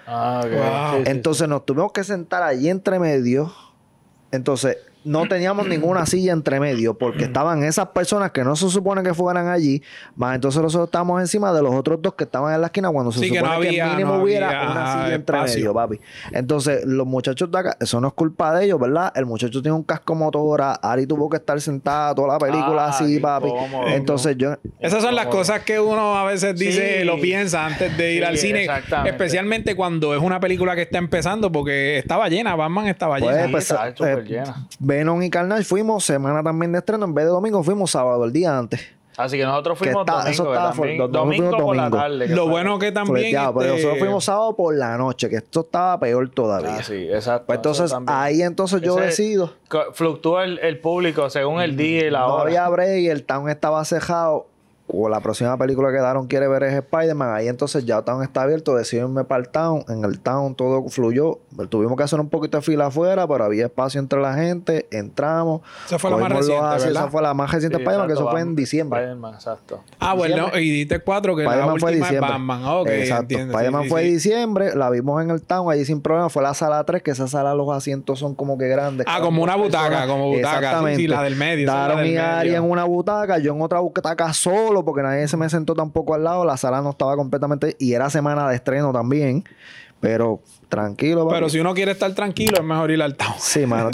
Ah, 0.08 0.98
Entonces 1.06 1.50
nos 1.50 1.66
tuvimos 1.66 1.92
que 1.92 2.06
sentar 2.06 2.42
allí 2.42 2.70
entre 2.70 3.00
medio. 3.00 3.52
Entonces, 4.32 4.78
no 5.06 5.28
teníamos 5.28 5.68
ninguna 5.68 6.06
silla 6.06 6.34
entre 6.34 6.60
medio 6.60 6.98
porque 6.98 7.26
estaban 7.26 7.64
esas 7.64 7.88
personas 7.90 8.32
que 8.32 8.44
no 8.44 8.56
se 8.56 8.70
supone 8.70 9.04
que 9.04 9.14
fueran 9.14 9.48
allí, 9.48 9.82
más 10.16 10.36
entonces 10.36 10.62
nosotros 10.62 10.88
estábamos 10.88 11.22
encima 11.22 11.54
de 11.54 11.62
los 11.62 11.74
otros 11.74 12.02
dos 12.02 12.16
que 12.16 12.24
estaban 12.24 12.54
en 12.54 12.62
la 12.62 12.68
esquina 12.68 12.90
cuando 12.90 13.12
se 13.12 13.26
supone 13.26 13.70
que, 13.70 13.84
mínimo 13.84 14.16
hubiera 14.16 14.72
una 14.72 14.94
silla 14.94 15.16
entre 15.16 15.42
medio, 15.42 15.74
papi. 15.74 16.00
Entonces, 16.32 16.84
los 16.86 17.06
muchachos 17.06 17.52
de 17.52 17.58
acá, 17.58 17.78
eso 17.80 18.02
no 18.02 18.08
es 18.08 18.14
culpa 18.14 18.58
de 18.58 18.66
ellos, 18.66 18.80
¿verdad? 18.80 19.14
El 19.16 19.26
muchacho 19.26 19.62
tiene 19.62 19.76
un 19.76 19.84
casco 19.84 20.16
motora, 20.16 20.74
Ari 20.74 21.06
tuvo 21.06 21.30
que 21.30 21.38
estar 21.38 21.60
sentada 21.62 22.16
toda 22.16 22.34
la 22.34 22.40
película 22.40 22.86
ah, 22.86 22.90
así, 22.90 23.20
papi. 23.20 23.50
Entonces, 23.88 24.36
yo 24.38 24.56
Esas 24.80 25.04
son 25.04 25.16
las 25.16 25.28
cosas 25.28 25.62
que 25.62 25.80
uno 25.80 26.18
a 26.18 26.26
veces 26.26 26.58
dice, 26.58 27.06
lo 27.06 27.20
piensa 27.22 27.66
antes 27.66 27.96
de 27.98 28.14
ir 28.14 28.26
al 28.26 28.38
cine, 28.38 28.68
especialmente 29.06 29.76
cuando 29.76 30.16
es 30.16 30.22
una 30.22 30.40
película 30.40 30.76
que 30.76 30.82
está 30.82 30.98
empezando 30.98 31.52
porque 31.52 32.00
estaba 32.00 32.28
llena, 32.28 32.56
Batman 32.56 32.88
estaba 32.88 33.18
pues, 33.18 33.36
llena. 33.36 33.52
Pues, 33.52 33.72
eh, 33.72 34.24
llena. 34.26 34.68
Venom 34.98 35.22
y 35.22 35.30
Carnage 35.30 35.64
fuimos 35.64 36.06
semana 36.06 36.44
también 36.44 36.72
de 36.72 36.80
estreno. 36.80 37.06
En 37.06 37.14
vez 37.14 37.26
de 37.26 37.32
domingo 37.32 37.64
fuimos 37.64 37.92
sábado, 37.92 38.24
el 38.26 38.32
día 38.32 38.58
antes. 38.58 38.82
Así 39.18 39.38
que 39.38 39.46
nosotros 39.46 39.78
fuimos 39.78 40.06
domingo, 40.06 40.28
eso 40.28 40.54
estaba, 40.54 40.74
domingo, 41.08 41.58
por 41.58 41.76
la 41.76 41.90
tarde. 41.90 42.28
Lo 42.28 42.50
bueno 42.50 42.78
que 42.80 42.92
también... 42.92 43.32
Ya, 43.32 43.54
pero 43.54 43.72
nosotros 43.72 43.94
este, 43.94 44.00
fuimos 44.00 44.26
sábado 44.26 44.56
por 44.56 44.76
la 44.76 44.98
noche, 44.98 45.30
que 45.30 45.38
esto 45.38 45.62
estaba 45.62 46.00
peor 46.00 46.30
todavía. 46.30 46.78
Ah, 46.80 46.84
sí, 46.84 47.08
exacto. 47.10 47.46
Pues 47.46 47.58
entonces, 47.58 47.94
ahí 48.08 48.42
entonces 48.42 48.82
yo 48.82 48.96
decido... 48.96 49.54
Fluctúa 49.94 50.44
el, 50.44 50.80
público 50.80 51.30
según 51.30 51.62
el 51.62 51.78
día 51.78 52.08
y 52.08 52.10
la 52.10 52.26
hora. 52.26 52.36
No 52.36 52.42
había 52.42 52.68
break 52.68 53.00
y 53.00 53.10
el 53.10 53.24
town 53.24 53.50
estaba 53.50 53.86
cejado 53.86 54.48
o 54.88 55.10
la 55.10 55.20
próxima 55.20 55.58
película 55.58 55.92
que 55.92 55.98
Daron 55.98 56.28
quiere 56.28 56.48
ver 56.48 56.64
es 56.64 56.74
Spider-Man, 56.74 57.34
ahí 57.34 57.48
entonces 57.48 57.86
ya 57.86 58.02
Town 58.04 58.22
está 58.24 58.44
abierto, 58.44 58.76
decidí 58.76 59.02
para 59.28 59.42
el 59.42 59.50
Town, 59.50 59.84
en 59.90 60.06
el 60.06 60.20
Town 60.20 60.56
todo 60.56 60.88
fluyó, 60.90 61.40
tuvimos 61.70 61.98
que 61.98 62.04
hacer 62.04 62.20
un 62.20 62.30
poquito 62.30 62.58
de 62.58 62.62
fila 62.62 62.88
afuera, 62.88 63.28
pero 63.28 63.46
había 63.46 63.66
espacio 63.66 64.00
entre 64.00 64.22
la 64.22 64.36
gente, 64.36 64.88
entramos. 64.92 65.62
Esa 65.86 65.98
fue 65.98 66.12
la 66.12 66.18
más 66.18 66.32
reciente, 66.32 66.90
Esa 66.90 67.08
fue 67.10 67.22
la 67.22 67.34
más 67.34 67.52
reciente 67.52 67.78
Spider-Man, 67.78 68.08
que 68.08 68.14
eso 68.14 68.30
fue 68.30 68.42
en 68.42 68.56
diciembre. 68.56 69.00
Spider-Man, 69.00 69.34
exacto. 69.34 69.82
Ah, 70.00 70.14
bueno, 70.14 70.50
y 70.56 70.70
diste 70.70 71.00
cuatro 71.00 71.36
que 71.36 71.44
la 71.44 71.66
última 71.66 71.80
fue 71.80 71.96
diciembre. 71.96 72.32
Batman. 72.32 72.64
Okay, 72.66 73.02
exacto. 73.02 73.38
Spider-Man 73.38 73.90
fue 73.90 74.02
en 74.02 74.14
diciembre, 74.14 74.76
la 74.76 74.90
vimos 74.90 75.22
en 75.24 75.32
el 75.32 75.42
Town, 75.42 75.72
allí 75.72 75.86
sin 75.86 76.02
problema, 76.02 76.30
fue 76.30 76.44
la 76.44 76.54
sala 76.54 76.84
3, 76.84 77.02
que 77.02 77.12
esa 77.12 77.28
sala 77.28 77.56
los 77.56 77.70
asientos 77.70 78.20
son 78.20 78.36
como 78.36 78.58
que 78.58 78.68
grandes. 78.68 79.08
Ah, 79.10 79.20
como 79.22 79.42
una 79.42 79.56
butaca, 79.56 80.06
como 80.08 80.30
butaca. 80.30 80.58
Exactamente. 80.58 81.08
la 81.08 81.24
del 81.24 81.36
medio. 81.36 81.68
Daron 81.68 82.06
y 82.06 82.18
Ari 82.18 82.54
en 82.54 82.64
una 82.64 82.84
butaca, 82.84 83.40
yo 83.40 83.54
en 83.54 83.62
otra 83.62 83.80
butaca 83.80 84.32
solo, 84.34 84.75
porque 84.84 85.04
nadie 85.04 85.28
se 85.28 85.38
me 85.38 85.48
sentó 85.50 85.76
tampoco 85.76 86.16
al 86.16 86.24
lado, 86.24 86.44
la 86.44 86.58
sala 86.58 86.82
no 86.82 86.90
estaba 86.90 87.16
completamente 87.16 87.76
y 87.80 87.94
era 87.94 88.10
semana 88.10 88.50
de 88.50 88.56
estreno 88.56 88.92
también, 88.92 89.44
pero 90.00 90.42
tranquilo. 90.70 91.28
Pero 91.30 91.50
si 91.50 91.60
uno 91.60 91.74
quiere 91.74 91.92
estar 91.92 92.14
tranquilo, 92.14 92.58
es 92.58 92.64
mejor 92.64 92.92
ir 92.92 93.02
al 93.02 93.16
town. 93.16 93.34
Sí, 93.38 93.66
mano. 93.66 93.90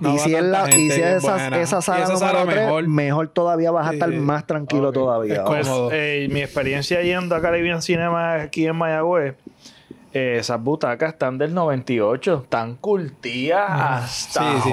y, 0.00 0.18
si 0.18 0.34
es 0.34 0.42
la, 0.42 0.68
y 0.70 0.90
si 0.90 1.00
esa, 1.00 1.60
esa 1.60 1.82
sala 1.82 2.08
número 2.08 2.46
mejor. 2.46 2.88
mejor 2.88 3.28
todavía 3.28 3.70
vas 3.70 3.88
a 3.88 3.92
estar 3.92 4.10
más 4.10 4.46
tranquilo 4.46 4.92
todavía. 4.92 5.44
Pues, 5.44 5.68
eh, 5.92 6.28
mi 6.30 6.40
experiencia 6.40 7.02
yendo 7.02 7.34
a 7.34 7.40
Caribbean 7.40 7.82
Cinema 7.82 8.34
aquí 8.34 8.66
en 8.66 8.76
Mayagüez, 8.76 9.34
eh, 10.14 10.36
esas 10.40 10.62
butacas 10.62 11.14
están 11.14 11.38
del 11.38 11.54
98, 11.54 12.42
están 12.44 12.76
curtidas 12.76 13.70
hasta 13.70 14.60
sí, 14.62 14.70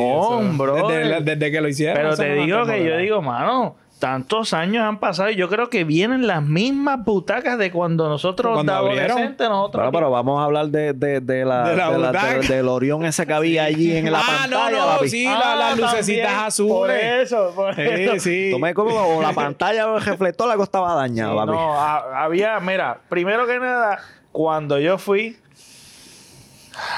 bro. 0.58 0.89
Desde, 0.89 1.22
desde, 1.22 1.52
que 1.52 1.62
lo 1.62 1.69
hicieron. 1.69 1.95
Pero 1.95 2.17
te 2.17 2.34
digo 2.34 2.65
que 2.65 2.84
yo 2.84 2.98
digo, 2.98 3.22
mano, 3.22 3.76
tantos 4.00 4.54
años 4.54 4.86
han 4.86 4.98
pasado 4.98 5.30
y 5.30 5.36
yo 5.36 5.50
creo 5.50 5.70
que 5.70 5.84
vienen 5.84 6.26
las 6.26 6.42
mismas 6.42 7.04
butacas 7.04 7.58
de 7.58 7.70
cuando 7.70 8.08
nosotros 8.08 8.54
cuando 8.54 8.74
adolescentes 8.74 9.50
nosotros 9.50 9.90
pero, 9.92 10.10
vamos 10.10 10.40
a 10.40 10.46
hablar 10.46 10.70
de, 10.70 10.94
de, 10.94 11.20
de 11.20 11.44
la, 11.44 11.70
de 11.70 12.48
del 12.48 12.70
Orión 12.70 13.04
ese 13.06 13.28
que 13.28 13.34
había 13.34 13.66
allí 13.66 13.96
en 13.96 14.10
la 14.10 14.22
ah, 14.22 14.24
pantalla 14.26 14.78
no, 14.78 15.02
no, 15.02 15.08
sí, 15.08 15.26
las 15.26 15.78
lucecitas 15.78 16.32
azules 16.32 16.72
por 16.74 16.92
eso 16.92 17.52
por 17.54 17.80
eso. 17.80 18.20
sí. 18.20 18.50
Tomé 18.52 18.74
como 18.74 18.96
o 18.96 19.22
la 19.22 19.34
pantalla 19.34 19.92
o 19.92 19.98
el 19.98 20.04
reflector 20.04 20.48
la 20.48 20.64
estaba 20.64 20.96
dañada 20.96 21.46
no 21.46 21.78
había 21.78 22.60
mira 22.62 23.00
primero 23.10 23.46
que 23.46 23.60
nada 23.60 24.00
cuando 24.32 24.80
yo 24.80 24.98
fui 24.98 25.38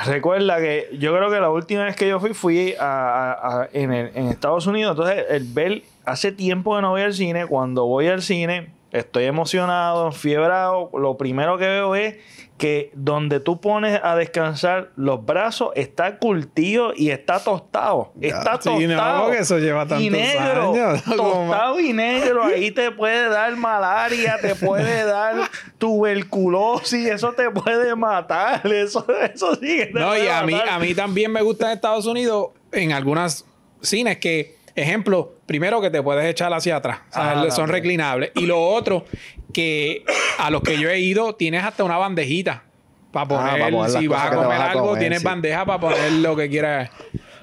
Recuerda 0.05 0.59
que 0.59 0.89
yo 0.99 1.15
creo 1.15 1.31
que 1.31 1.39
la 1.39 1.49
última 1.49 1.85
vez 1.85 1.95
que 1.95 2.07
yo 2.07 2.19
fui 2.19 2.35
fui 2.35 2.75
a, 2.79 3.67
en, 3.73 3.91
en, 3.91 4.27
Estados 4.27 4.67
Unidos. 4.67 4.91
Entonces, 4.91 5.25
el 5.29 5.43
ver 5.45 5.81
hace 6.05 6.31
tiempo 6.31 6.75
que 6.75 6.81
no 6.81 6.91
voy 6.91 7.01
al 7.01 7.13
cine. 7.13 7.45
Cuando 7.45 7.85
voy 7.85 8.07
al 8.07 8.21
cine, 8.21 8.73
estoy 8.91 9.25
emocionado, 9.25 10.07
enfiebrado. 10.07 10.89
Lo 10.93 11.17
primero 11.17 11.57
que 11.57 11.65
veo 11.65 11.95
es 11.95 12.15
que 12.57 12.91
donde 12.93 13.39
tú 13.39 13.59
pones 13.59 13.99
a 14.03 14.15
descansar 14.15 14.91
los 14.95 15.25
brazos 15.25 15.71
está 15.75 16.19
curtido 16.19 16.93
y 16.95 17.09
está 17.09 17.39
tostado. 17.39 18.13
Está 18.21 18.59
tostado. 18.59 18.77
Sí, 18.77 18.85
no, 18.85 19.33
eso 19.33 19.57
lleva 19.57 19.87
tantos 19.87 20.05
y 20.05 20.09
negro, 20.11 20.73
Tostado 21.17 21.79
y 21.79 21.91
negro. 21.91 22.43
Ahí 22.43 22.69
te 22.69 22.91
puede 22.91 23.29
dar 23.29 23.55
malaria, 23.55 24.37
te 24.39 24.53
puede 24.53 25.05
dar 25.05 25.49
tuberculosis, 25.79 27.07
eso 27.07 27.33
te 27.33 27.49
puede 27.49 27.95
matar. 27.95 28.61
Eso, 28.71 29.05
eso 29.33 29.55
sí. 29.55 29.81
no, 29.91 30.15
y 30.15 30.27
a 30.27 30.43
mí, 30.43 30.53
a 30.53 30.77
mí 30.77 30.93
también 30.93 31.31
me 31.31 31.41
gusta 31.41 31.65
en 31.67 31.71
Estados 31.73 32.05
Unidos, 32.05 32.49
en 32.71 32.91
algunas 32.91 33.43
cines 33.81 34.17
que 34.17 34.60
Ejemplo, 34.75 35.33
primero 35.45 35.81
que 35.81 35.89
te 35.89 36.01
puedes 36.01 36.25
echar 36.25 36.53
hacia 36.53 36.77
atrás. 36.77 36.99
Ah, 37.13 37.45
son 37.49 37.69
reclinables. 37.69 38.31
Y 38.35 38.45
lo 38.45 38.61
otro, 38.61 39.05
que 39.53 40.03
a 40.39 40.49
los 40.49 40.61
que 40.61 40.77
yo 40.79 40.89
he 40.89 40.99
ido, 40.99 41.35
tienes 41.35 41.63
hasta 41.63 41.83
una 41.83 41.97
bandejita 41.97 42.63
para 43.11 43.25
ah, 43.25 43.69
poner. 43.69 43.89
si 43.89 44.07
vas 44.07 44.31
a 44.31 44.35
comer 44.35 44.61
algo, 44.61 44.97
tienes 44.97 45.23
bandeja 45.23 45.65
para 45.65 45.79
poner 45.79 46.11
lo 46.13 46.35
que 46.35 46.49
quieras. 46.49 46.89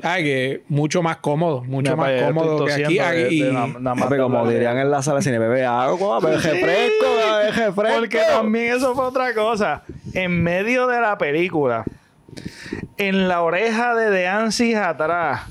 Ay, 0.03 0.23
que 0.23 0.63
mucho 0.69 1.03
más 1.03 1.17
cómodo, 1.17 1.65
mucho 1.65 1.97
más 1.97 2.23
cómodo 2.23 2.65
que 2.65 2.73
aquí. 2.73 3.43
y, 3.43 3.51
como 4.17 4.49
dirían 4.49 4.79
en 4.79 4.91
la 4.91 5.03
sala 5.03 5.17
de 5.17 5.23
cine, 5.25 5.39
bebé 5.39 5.65
agua, 5.65 6.21
refresco, 6.21 6.63
bebé 6.63 7.51
refresco. 7.51 7.99
Porque 7.99 8.19
también 8.19 8.77
eso 8.77 8.95
fue 8.95 9.05
otra 9.05 9.35
cosa. 9.35 9.83
En 10.15 10.43
medio 10.43 10.87
de 10.87 11.01
la 11.01 11.19
película, 11.19 11.85
en 12.97 13.29
la 13.29 13.43
oreja 13.43 13.95
de 13.97 14.11
Deansis 14.11 14.77
atrás 14.77 15.43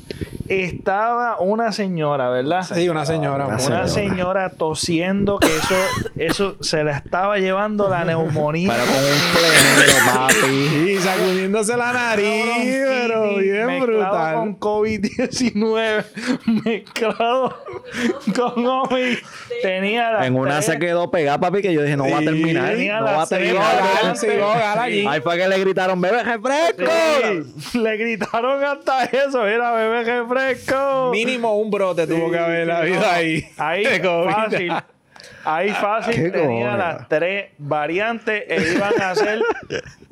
estaba 0.49 1.39
una 1.39 1.71
señora, 1.71 2.29
¿verdad? 2.29 2.63
Sí, 2.63 2.87
una 2.89 3.05
señora. 3.05 3.47
Una, 3.47 3.87
señora. 3.87 4.49
tosiendo 4.51 5.39
que 5.39 5.47
eso, 5.47 5.75
eso 6.15 6.55
se 6.61 6.83
la 6.83 6.97
estaba 6.97 7.37
llevando 7.37 7.89
la 7.89 8.05
neumonía. 8.05 8.73
Pero 8.73 8.85
con 8.85 9.03
un 9.03 10.27
papi. 10.27 10.91
Y 10.91 10.97
sacudiéndose 10.97 11.75
la 11.75 11.93
nariz, 11.93 12.45
pero 12.79 13.37
bien 13.37 13.79
brutal. 13.81 14.35
con 14.35 14.59
COVID-19 14.59 16.05
mezclado 16.63 17.57
con 18.35 18.63
COVID. 18.63 19.17
Tenía 19.61 20.11
la 20.11 20.27
En 20.27 20.35
una 20.35 20.61
se 20.61 20.79
quedó 20.79 21.11
pegada, 21.11 21.39
papi, 21.39 21.61
que 21.61 21.73
yo 21.73 21.81
dije, 21.83 21.97
no 21.97 22.09
va 22.09 22.19
a 22.19 22.21
terminar. 22.21 22.75
No 22.77 23.05
va 23.05 23.23
a 23.23 23.27
terminar. 23.27 24.79
Ahí 24.79 25.21
fue 25.21 25.37
que 25.37 25.47
le 25.47 25.59
gritaron, 25.59 25.99
bebé 25.99 26.23
refresco. 26.23 27.79
le 27.79 27.97
gritaron 27.97 28.63
hasta 28.63 29.05
eso, 29.05 29.45
era 29.45 29.71
bebé 29.73 30.03
refresco 30.03 30.36
fresco. 30.37 31.09
Mínimo 31.11 31.57
un 31.57 31.69
brote 31.71 32.07
tuvo 32.07 32.31
que 32.31 32.37
haber 32.37 32.67
la 32.67 32.81
vida 32.81 33.13
ahí. 33.13 33.47
Ahí 33.57 33.85
fácil. 34.03 34.73
Ahí 35.43 35.69
fácil 35.71 36.31
tenía 36.31 36.75
las 36.75 37.07
tres 37.07 37.51
variantes 37.57 38.43
e 38.47 38.73
iban 38.75 39.01
a 39.01 39.11
hacer 39.11 39.41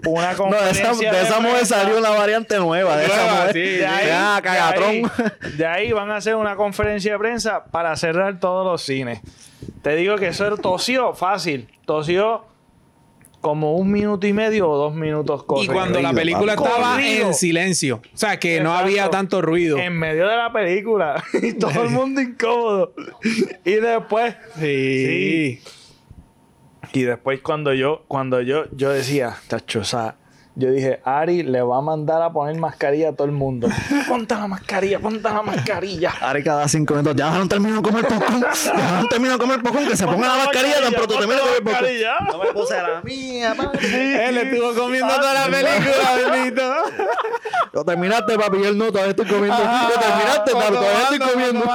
una 0.05 0.33
conferencia. 0.33 0.85
No, 0.93 0.99
de 0.99 1.21
esa, 1.21 1.39
mujer 1.39 1.65
salió 1.65 1.97
una 1.97 2.11
variante 2.11 2.57
nueva. 2.57 2.95
De 2.97 3.05
esa 3.05 3.33
mujer. 3.33 3.53
de, 3.53 3.85
ahí, 3.85 5.03
de, 5.57 5.65
ahí, 5.65 5.91
van 5.91 6.09
a 6.09 6.17
hacer 6.17 6.35
una 6.35 6.55
conferencia 6.55 7.11
de 7.13 7.19
prensa 7.19 7.65
para 7.65 7.95
cerrar 7.97 8.39
todos 8.39 8.65
los 8.65 8.81
cines. 8.81 9.19
Te 9.81 9.95
digo 9.95 10.15
que 10.15 10.27
eso 10.27 10.55
tosió 10.57 11.13
fácil. 11.13 11.67
Tosió 11.85 12.45
como 13.45 13.75
un 13.75 13.91
minuto 13.91 14.25
y 14.25 14.34
medio 14.34 14.67
o 14.67 14.75
dos 14.75 14.95
minutos 14.95 15.43
corrido. 15.43 15.71
Y 15.71 15.75
cuando 15.75 16.01
la 16.01 16.13
película 16.13 16.55
estaba 16.55 16.99
en 17.05 17.31
silencio. 17.36 18.01
O 18.12 18.17
sea, 18.17 18.39
que 18.39 18.60
no 18.60 18.73
había 18.73 19.12
tanto 19.12 19.39
ruido. 19.39 19.77
En 19.77 19.99
medio 19.99 20.27
de 20.27 20.36
la 20.36 20.51
película. 20.51 21.23
y 21.43 21.53
todo 21.53 21.84
el 21.84 21.89
mundo 21.91 22.21
incómodo. 22.21 22.95
y 23.63 23.73
después. 23.73 24.36
Sí. 24.60 25.62
Y 26.91 27.01
después 27.03 27.39
cuando 27.41 27.71
yo, 27.75 28.03
cuando 28.08 28.41
yo, 28.41 28.65
yo 28.71 28.89
decía, 28.89 29.38
tacho, 29.47 29.81
o 29.81 29.84
sea, 29.84 30.15
yo 30.57 30.71
dije, 30.71 31.01
Ari 31.03 31.43
le 31.43 31.61
va 31.61 31.79
a 31.79 31.81
mandar 31.81 32.21
a 32.21 32.31
poner 32.31 32.57
mascarilla 32.57 33.09
a 33.09 33.11
todo 33.11 33.25
el 33.25 33.33
mundo. 33.33 33.67
ponte 34.07 34.33
la 34.35 34.47
mascarilla, 34.47 34.99
ponte 34.99 35.21
la 35.21 35.41
mascarilla. 35.41 36.13
Ari 36.21 36.43
cada 36.43 36.65
cinco 36.69 36.93
minutos, 36.93 37.13
ya 37.15 37.29
no 37.37 37.45
termino 37.47 37.75
de 37.75 37.81
comer 37.81 38.07
popcorn, 38.07 38.41
ya 38.41 39.01
no 39.01 39.07
termino 39.09 39.33
de 39.33 39.39
comer 39.39 39.61
popcorn, 39.61 39.87
que 39.87 39.97
se 39.97 40.05
ponga 40.05 40.29
la 40.29 40.45
mascarilla 40.45 40.81
tan 40.81 40.93
pronto 40.93 41.17
termino 41.17 41.35
de 41.35 41.41
comer 41.41 41.63
popcorn. 41.63 41.87
No 42.27 42.37
me 42.43 42.53
puse 42.53 42.73
la 42.81 43.01
mía, 43.01 43.53
papi. 43.55 43.85
Él 43.85 44.37
estuvo 44.37 44.73
comiendo 44.73 45.13
toda 45.13 45.33
la 45.33 45.45
película, 45.45 46.31
bendito. 46.31 46.73
Lo 47.73 47.83
terminaste, 47.83 48.37
papi, 48.37 48.57
y 48.57 48.63
él 48.63 48.77
no, 48.77 48.85
todavía 48.85 49.09
estoy 49.09 49.25
comiendo. 49.25 49.57
Lo 49.57 49.99
terminaste, 49.99 50.51
papi, 50.53 50.73
todavía 50.73 51.03
estoy 51.03 51.19
comiendo. 51.19 51.65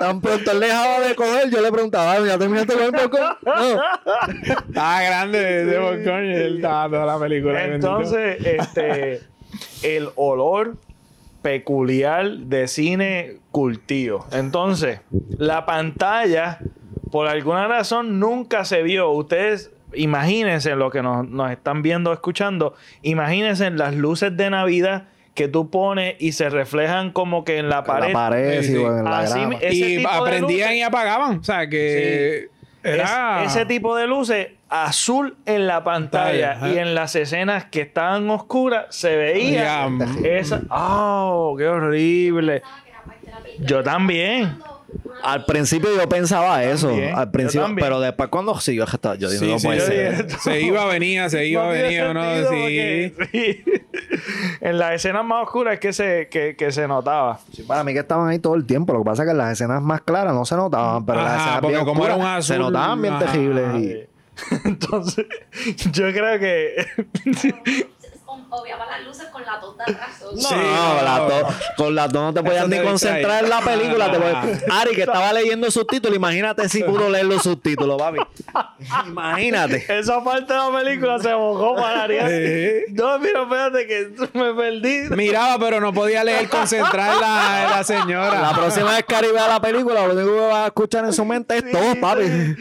Tan 0.00 0.20
pronto 0.20 0.50
él 0.50 0.60
dejaba 0.60 1.00
de 1.00 1.14
comer, 1.14 1.50
yo 1.50 1.60
le 1.60 1.70
preguntaba, 1.70 2.18
¿ya 2.18 2.36
terminaste 2.36 2.74
de 2.74 2.86
comer 2.86 3.00
popcorn? 3.00 3.36
No. 3.44 3.80
Estaba 4.68 5.02
grande 5.02 5.64
de 5.64 5.78
popcorn 5.78 6.24
y 6.24 6.34
él 6.34 6.56
estaba 6.56 6.88
toda 6.88 7.06
la 7.06 7.18
película. 7.18 7.64
Entonces, 7.64 8.23
este, 8.32 9.20
el 9.82 10.08
olor 10.16 10.76
peculiar 11.42 12.30
de 12.30 12.68
cine 12.68 13.36
cultivo. 13.50 14.26
Entonces, 14.32 15.00
la 15.36 15.66
pantalla, 15.66 16.58
por 17.10 17.28
alguna 17.28 17.68
razón, 17.68 18.18
nunca 18.18 18.64
se 18.64 18.82
vio. 18.82 19.10
Ustedes 19.10 19.70
imagínense 19.94 20.74
lo 20.74 20.90
que 20.90 21.02
nos, 21.02 21.50
están 21.50 21.82
viendo, 21.82 22.12
escuchando. 22.12 22.74
Imagínense 23.02 23.70
las 23.70 23.94
luces 23.94 24.36
de 24.36 24.50
Navidad 24.50 25.04
que 25.34 25.48
tú 25.48 25.68
pones 25.68 26.14
y 26.20 26.32
se 26.32 26.48
reflejan 26.48 27.10
como 27.10 27.44
que 27.44 27.58
en 27.58 27.68
la 27.68 27.84
pared. 27.84 28.08
La 28.08 28.12
pared, 28.12 28.62
y 29.70 30.04
aprendían 30.04 30.74
y 30.74 30.82
apagaban. 30.82 31.38
O 31.40 31.44
sea, 31.44 31.68
que 31.68 32.48
ese 32.84 33.66
tipo 33.66 33.96
de 33.96 34.06
luces 34.06 34.48
azul 34.68 35.36
en 35.46 35.66
la 35.66 35.82
pantalla 35.84 36.58
y 36.68 36.78
en 36.78 36.94
las 36.94 37.16
escenas 37.16 37.64
que 37.66 37.82
estaban 37.82 38.28
oscuras 38.30 38.86
se 38.90 39.16
veía 39.16 39.88
esa. 40.24 40.62
¡Oh, 40.70 41.54
qué 41.56 41.66
horrible! 41.66 42.62
Yo 43.60 43.82
también. 43.82 44.58
Al 45.22 45.44
principio 45.44 45.88
yo 45.96 46.08
pensaba 46.08 46.64
eso, 46.64 46.90
al 47.14 47.30
principio, 47.30 47.66
pero 47.76 48.00
después 48.00 48.28
cuando 48.28 48.58
siguió 48.60 48.84
yo 49.18 49.30
dije, 49.30 49.46
no 49.46 49.56
puede 49.58 49.80
ser. 49.80 50.30
Se 50.40 50.60
iba, 50.60 50.84
venía, 50.86 51.28
se 51.30 51.46
iba, 51.46 51.66
venía, 51.68 52.12
¿no? 52.12 52.22
Sí. 52.50 53.12
en 54.60 54.78
las 54.78 54.94
escenas 54.94 55.24
más 55.24 55.44
oscuras 55.44 55.74
es 55.74 55.80
que 55.80 55.92
se, 55.92 56.28
que, 56.28 56.72
se 56.72 56.86
notaba. 56.86 57.38
para 57.66 57.84
mí 57.84 57.92
que 57.92 58.00
estaban 58.00 58.28
ahí 58.28 58.38
todo 58.38 58.54
el 58.54 58.66
tiempo. 58.66 58.92
Lo 58.92 59.00
que 59.00 59.04
pasa 59.06 59.22
es 59.22 59.26
que 59.26 59.32
en 59.32 59.38
las 59.38 59.52
escenas 59.52 59.82
más 59.82 60.02
claras 60.02 60.34
no 60.34 60.44
se 60.44 60.56
notaban, 60.56 61.04
pero 61.04 61.20
en 61.20 61.24
las 61.24 61.40
escenas 61.40 61.60
bien 61.62 61.88
oscuras 61.88 62.46
se 62.46 62.58
notaban 62.58 63.02
bien 63.02 63.18
terribles. 63.18 64.08
Entonces, 64.64 65.26
yo 65.92 66.12
creo 66.12 66.38
que 66.38 66.86
obviaba 68.56 68.86
las 68.86 69.04
luces 69.04 69.26
con 69.26 69.44
la 69.44 69.60
tos 69.60 69.76
de 69.76 69.82
atrás. 69.84 70.10
No, 70.34 70.40
sí, 70.40 70.54
no, 70.54 71.02
la 71.02 71.28
tos, 71.28 71.54
con 71.76 71.94
la 71.94 72.08
tos 72.08 72.22
no 72.22 72.34
te 72.34 72.42
podías 72.42 72.68
ni 72.68 72.80
concentrar 72.80 73.44
en 73.44 73.50
la 73.50 73.60
película. 73.60 74.06
Ari, 74.72 74.94
que 74.94 75.02
estaba 75.02 75.32
leyendo 75.32 75.70
subtítulos, 75.70 76.16
imagínate 76.16 76.68
si 76.68 76.82
pudo 76.82 77.08
leer 77.08 77.26
los 77.26 77.42
subtítulos, 77.42 78.00
papi. 78.00 78.18
Imagínate. 79.06 79.84
Esa 79.88 80.22
parte 80.22 80.52
de 80.52 80.58
la 80.58 80.78
película 80.78 81.18
se 81.18 81.34
mojó 81.34 81.76
para 81.76 82.04
Ari. 82.04 82.16
No, 82.90 83.18
mira, 83.18 83.42
espérate 83.42 83.86
que 83.86 84.28
me 84.32 84.54
perdí. 84.54 85.14
Miraba, 85.14 85.58
pero 85.58 85.80
no 85.80 85.92
podía 85.92 86.24
leer, 86.24 86.48
concentrar 86.48 87.16
la, 87.16 87.68
la 87.76 87.84
señora. 87.84 88.40
La 88.40 88.52
próxima 88.52 88.92
vez 88.92 89.04
que 89.04 89.14
Ari 89.14 89.28
vea 89.32 89.48
la 89.48 89.60
película, 89.60 90.06
lo 90.06 90.14
único 90.14 90.32
que 90.32 90.40
va 90.40 90.64
a 90.64 90.66
escuchar 90.66 91.04
en 91.04 91.12
su 91.12 91.24
mente 91.24 91.56
es 91.58 91.70
todo, 91.70 92.00
papi. 92.00 92.56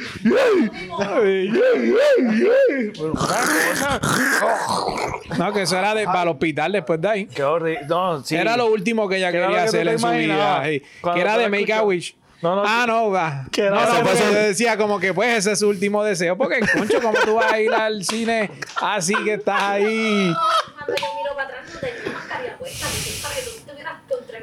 No, 5.38 5.53
que 5.53 5.62
eso 5.63 5.77
era 5.84 5.96
de, 5.96 6.06
para 6.06 6.24
el 6.24 6.28
hospital 6.30 6.72
después 6.72 7.02
de 7.02 7.10
ahí. 7.10 7.26
Qué 7.28 7.43
horrible. 7.43 7.86
No, 7.88 8.24
sí. 8.24 8.36
Era 8.36 8.58
lo 8.58 8.67
último 8.67 9.08
que 9.08 9.17
ella 9.17 9.32
quería 9.32 9.63
hacer 9.63 9.88
en 9.88 10.00
su 10.00 10.08
vida. 10.10 10.63
Que 10.63 11.22
era 11.22 11.38
de 11.38 11.50
Make 11.50 11.74
a 11.74 11.84
Wish. 11.84 12.15
No, 12.43 12.58
no, 12.58 12.63
ah, 12.65 12.84
no, 12.86 13.10
va. 13.10 13.46
no, 13.58 13.69
no, 13.69 14.04
pues 14.04 14.19
yo 14.19 14.34
decía 14.34 14.76
como 14.76 15.00
que 15.00 15.13
pues 15.13 15.38
ese 15.38 15.54
es 15.54 15.60
su 15.60 15.69
último 15.69 16.04
deseo. 16.04 16.38
Porque, 16.38 16.60
concho, 16.78 17.02
como 17.02 17.17
tú 17.19 17.36
vas 17.36 17.54
a 17.54 17.62
ir 17.62 17.74
al 17.74 18.04
cine 18.04 18.52
así 18.82 19.15
que 19.24 19.36
estás 19.36 19.62
ahí. 19.62 20.34
Cuando 20.76 20.93
yo 20.93 21.08
miro 21.15 21.36
para 21.36 21.48
atrás 21.48 21.74
no 21.74 21.80
tenía 21.80 22.12
mascarilla 22.12 22.58
puesta. 22.58 22.86
Para 23.22 23.36
que 23.36 23.41
tú 23.43 23.50
estuvieras 23.50 23.93
con 24.10 24.28
tres 24.28 24.42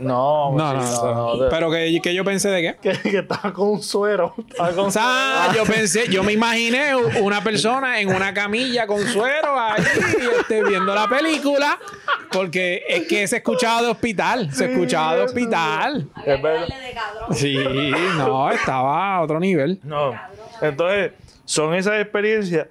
No, 0.00 0.52
no, 0.52 0.74
no, 0.74 1.36
no, 1.36 1.48
Pero 1.48 1.70
que, 1.70 2.00
que, 2.02 2.14
yo 2.14 2.24
pensé 2.24 2.48
de 2.48 2.62
qué? 2.62 2.76
Que, 3.02 3.10
que 3.10 3.18
estaba 3.18 3.52
con 3.52 3.68
un 3.68 3.82
suero. 3.82 4.34
Estaba 4.48 4.70
con 4.72 4.90
ah, 4.96 5.52
yo 5.54 5.64
pensé, 5.64 6.08
yo 6.08 6.22
me 6.22 6.32
imaginé 6.32 6.94
una 6.96 7.42
persona 7.42 8.00
en 8.00 8.08
una 8.08 8.32
camilla 8.32 8.86
con 8.86 9.04
suero 9.06 9.58
ahí 9.58 9.82
este, 10.38 10.62
viendo 10.64 10.94
la 10.94 11.08
película. 11.08 11.78
Porque 12.32 12.82
es 12.88 13.06
que 13.06 13.26
se 13.26 13.36
escuchaba 13.36 13.82
de 13.82 13.88
hospital. 13.88 14.52
Se 14.52 14.72
escuchaba 14.72 15.16
de 15.16 15.22
hospital. 15.22 16.08
Sí, 17.32 17.56
no, 18.16 18.50
estaba 18.50 19.16
a 19.16 19.22
otro 19.22 19.40
nivel. 19.40 19.80
No. 19.82 20.12
Entonces, 20.60 21.12
son 21.44 21.74
esas 21.74 22.00
experiencias. 22.00 22.68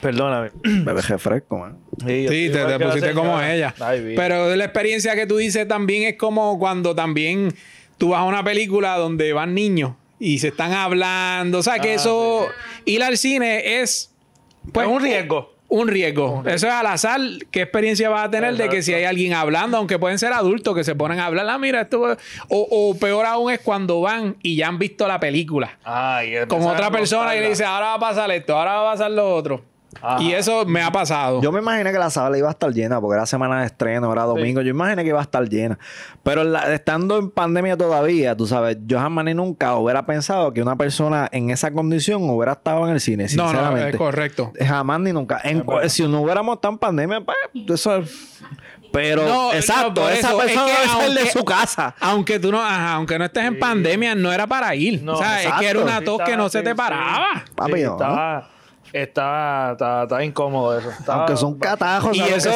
Perdóname. 0.00 0.50
Bebé 0.62 1.02
fresco, 1.02 1.58
man. 1.58 1.78
Sí, 1.98 2.50
te, 2.52 2.78
pusiste 2.78 3.12
como 3.14 3.40
ella. 3.40 3.74
Pero 4.16 4.54
la 4.54 4.64
experiencia 4.64 5.14
que 5.14 5.26
tú 5.26 5.36
dices 5.36 5.66
también 5.66 6.04
es 6.04 6.16
como 6.16 6.58
cuando 6.58 6.94
también 6.94 7.54
tú 7.96 8.10
vas 8.10 8.20
a 8.20 8.24
una 8.24 8.44
película 8.44 8.96
donde 8.96 9.32
van 9.32 9.54
niños 9.54 9.92
y 10.18 10.38
se 10.38 10.48
están 10.48 10.72
hablando. 10.72 11.58
O 11.58 11.62
sea, 11.62 11.78
que 11.78 11.90
ah, 11.90 11.94
eso. 11.94 12.48
Ir 12.84 13.02
al 13.02 13.16
cine 13.18 13.80
es. 13.80 14.12
Pues 14.72 14.86
un 14.86 15.02
riesgo. 15.02 15.54
Un 15.70 15.86
riesgo. 15.86 16.42
Eso 16.46 16.66
es 16.66 16.72
al 16.72 16.86
azar. 16.86 17.20
¿Qué 17.50 17.62
experiencia 17.62 18.08
vas 18.08 18.26
a 18.26 18.30
tener 18.30 18.56
de 18.56 18.70
que 18.70 18.82
si 18.82 18.94
hay 18.94 19.04
alguien 19.04 19.34
hablando, 19.34 19.76
aunque 19.76 19.98
pueden 19.98 20.18
ser 20.18 20.32
adultos 20.32 20.74
que 20.74 20.82
se 20.82 20.94
ponen 20.94 21.20
a 21.20 21.26
hablar, 21.26 21.46
ah, 21.48 21.58
mira, 21.58 21.82
esto. 21.82 22.16
O, 22.48 22.96
peor 22.98 23.26
aún 23.26 23.52
es 23.52 23.60
cuando 23.60 24.00
van 24.00 24.36
y 24.42 24.56
ya 24.56 24.68
han 24.68 24.78
visto 24.78 25.06
la 25.06 25.20
película. 25.20 25.78
con 26.48 26.62
otra 26.62 26.90
persona 26.90 27.36
y 27.36 27.40
le 27.40 27.50
dice, 27.50 27.64
ahora 27.64 27.88
va 27.88 27.94
a 27.94 28.00
pasar 28.00 28.30
esto, 28.30 28.56
ahora 28.56 28.76
va 28.76 28.88
a 28.88 28.92
pasar 28.92 29.10
lo 29.10 29.34
otro. 29.34 29.62
Y 30.20 30.32
eso 30.32 30.64
me 30.64 30.82
ha 30.82 30.92
pasado. 30.92 31.40
Yo 31.42 31.50
me 31.50 31.60
imaginé 31.60 31.92
que 31.92 31.98
la 31.98 32.10
sala 32.10 32.36
iba 32.38 32.48
a 32.48 32.52
estar 32.52 32.72
llena 32.72 33.00
porque 33.00 33.16
era 33.16 33.26
semana 33.26 33.60
de 33.60 33.66
estreno, 33.66 34.12
era 34.12 34.24
domingo. 34.24 34.60
Yo 34.60 34.70
imaginé 34.70 35.02
que 35.02 35.08
iba 35.08 35.18
a 35.18 35.22
estar 35.22 35.48
llena. 35.48 35.78
Pero 36.22 36.42
estando 36.70 37.18
en 37.18 37.30
pandemia 37.30 37.76
todavía, 37.76 38.36
tú 38.36 38.46
sabes, 38.46 38.76
yo 38.86 38.98
jamás 38.98 39.24
ni 39.24 39.34
nunca 39.34 39.76
hubiera 39.76 40.04
pensado 40.06 40.52
que 40.52 40.62
una 40.62 40.76
persona 40.76 41.28
en 41.32 41.50
esa 41.50 41.72
condición 41.72 42.28
hubiera 42.28 42.52
estado 42.52 42.86
en 42.86 42.94
el 42.94 43.00
cine, 43.00 43.28
sinceramente. 43.28 43.80
No, 43.80 43.80
no, 43.80 43.88
es 43.88 43.96
correcto. 43.96 44.52
Jamás 44.60 45.00
ni 45.00 45.12
nunca. 45.12 45.40
si 45.88 46.06
no 46.06 46.20
hubiéramos 46.20 46.56
estado 46.56 46.72
en 46.72 46.78
pandemia, 46.78 47.20
pues 47.22 47.80
eso 47.80 48.02
Pero, 48.92 49.52
exacto, 49.52 50.08
esa 50.08 50.36
persona 50.36 50.66
es 50.84 50.92
debe 50.92 51.06
ser 51.06 51.24
de 51.24 51.30
su 51.30 51.44
casa. 51.44 51.94
Aunque 52.00 52.38
tú 52.38 52.52
no, 52.52 52.62
aunque 52.62 53.18
no 53.18 53.24
estés 53.24 53.44
en 53.44 53.58
pandemia, 53.58 54.14
no 54.14 54.32
era 54.32 54.46
para 54.46 54.74
ir. 54.74 55.06
o 55.08 55.16
sea, 55.16 55.42
es 55.42 55.52
que 55.54 55.66
era 55.66 55.80
una 55.80 56.02
tos 56.02 56.20
que 56.24 56.36
no 56.36 56.48
se 56.48 56.62
te 56.62 56.74
paraba. 56.74 57.44
Papi, 57.54 57.80
estaba, 57.80 58.48
Está, 58.92 59.72
está, 59.72 60.24
incómodo 60.24 60.78
eso. 60.78 60.90
Aunque 61.08 61.36
son 61.36 61.58
catajos, 61.58 62.16
y 62.16 62.20
eso, 62.20 62.50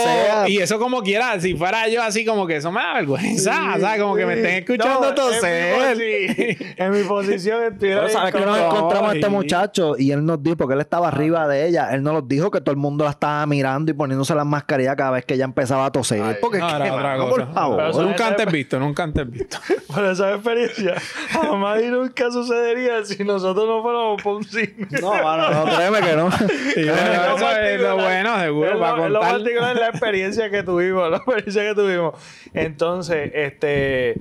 y 0.47 0.59
eso 0.59 0.79
como 0.79 1.03
quiera, 1.03 1.38
si 1.40 1.55
fuera 1.55 1.88
yo 1.88 2.03
así 2.03 2.25
como 2.25 2.47
que 2.47 2.57
eso 2.57 2.73
me 2.73 2.81
da 2.81 2.95
vergüenza, 2.95 3.53
¿sabes? 3.79 4.01
Como 4.01 4.14
que 4.14 4.27
me 4.27 4.35
estén 4.35 4.55
escuchando 4.62 5.09
no, 5.09 5.14
toser. 5.14 5.99
En, 6.77 6.90
mi, 6.90 7.03
posición 7.05 7.62
estuviera 7.64 8.09
¿Sabes 8.09 8.35
que 8.35 8.40
nos 8.40 8.59
encontramos 8.59 9.12
a 9.12 9.14
este 9.14 9.29
muchacho 9.29 9.95
y 9.99 10.11
él 10.11 10.25
nos 10.25 10.42
dijo, 10.42 10.57
porque 10.57 10.75
él 10.75 10.81
estaba 10.81 11.09
arriba 11.09 11.47
de 11.47 11.66
ella, 11.66 11.90
él 11.92 12.03
nos 12.03 12.27
dijo 12.27 12.51
que 12.51 12.61
todo 12.61 12.73
el 12.73 12.77
mundo 12.77 13.05
la 13.05 13.11
estaba 13.11 13.45
mirando 13.47 13.90
y 13.90 13.95
poniéndose 13.95 14.35
la 14.35 14.45
mascarilla 14.45 14.97
cada 14.97 15.12
vez 15.12 15.25
que 15.25 15.35
ella 15.35 15.45
empezaba 15.45 15.87
a 15.87 15.92
toser. 15.92 16.38
porque 16.40 16.59
no, 16.59 16.68
era 16.68 16.95
otra 16.95 17.16
cosa. 17.16 17.47
por 17.47 17.55
favor. 17.55 17.97
nunca 18.05 18.29
antes 18.29 18.53
visto, 18.53 18.79
nunca 18.79 19.03
antes 19.03 19.31
visto. 19.31 19.59
Por 19.92 20.05
esa 20.07 20.33
experiencia, 20.33 20.95
jamás 21.31 21.83
y 21.83 21.87
nunca 21.88 22.31
sucedería 22.31 23.05
si 23.05 23.23
nosotros 23.25 23.66
no 23.66 23.83
fuéramos 23.83 24.23
por 24.23 24.37
un 24.37 24.45
cine. 24.45 24.88
No, 25.01 25.11
bueno, 25.11 25.51
no, 25.51 25.77
créeme 25.77 26.01
que 26.01 26.16
no. 26.16 26.22
Y 26.77 26.81
eso 26.81 27.51
es 27.61 27.81
lo 27.81 27.97
bueno, 27.97 28.41
seguro, 28.41 28.79
para 28.79 28.93
contar. 28.93 29.11
Lo 29.11 29.21
particular 29.21 29.75
es 29.75 29.81
la 29.81 29.89
experiencia 29.89 30.51
que 30.51 30.63
tuvimos, 30.63 31.11
la 31.11 31.17
experiencia 31.19 31.63
que 31.63 31.75
tuvimos. 31.75 32.15
Entonces, 32.55 33.31
este... 33.35 34.17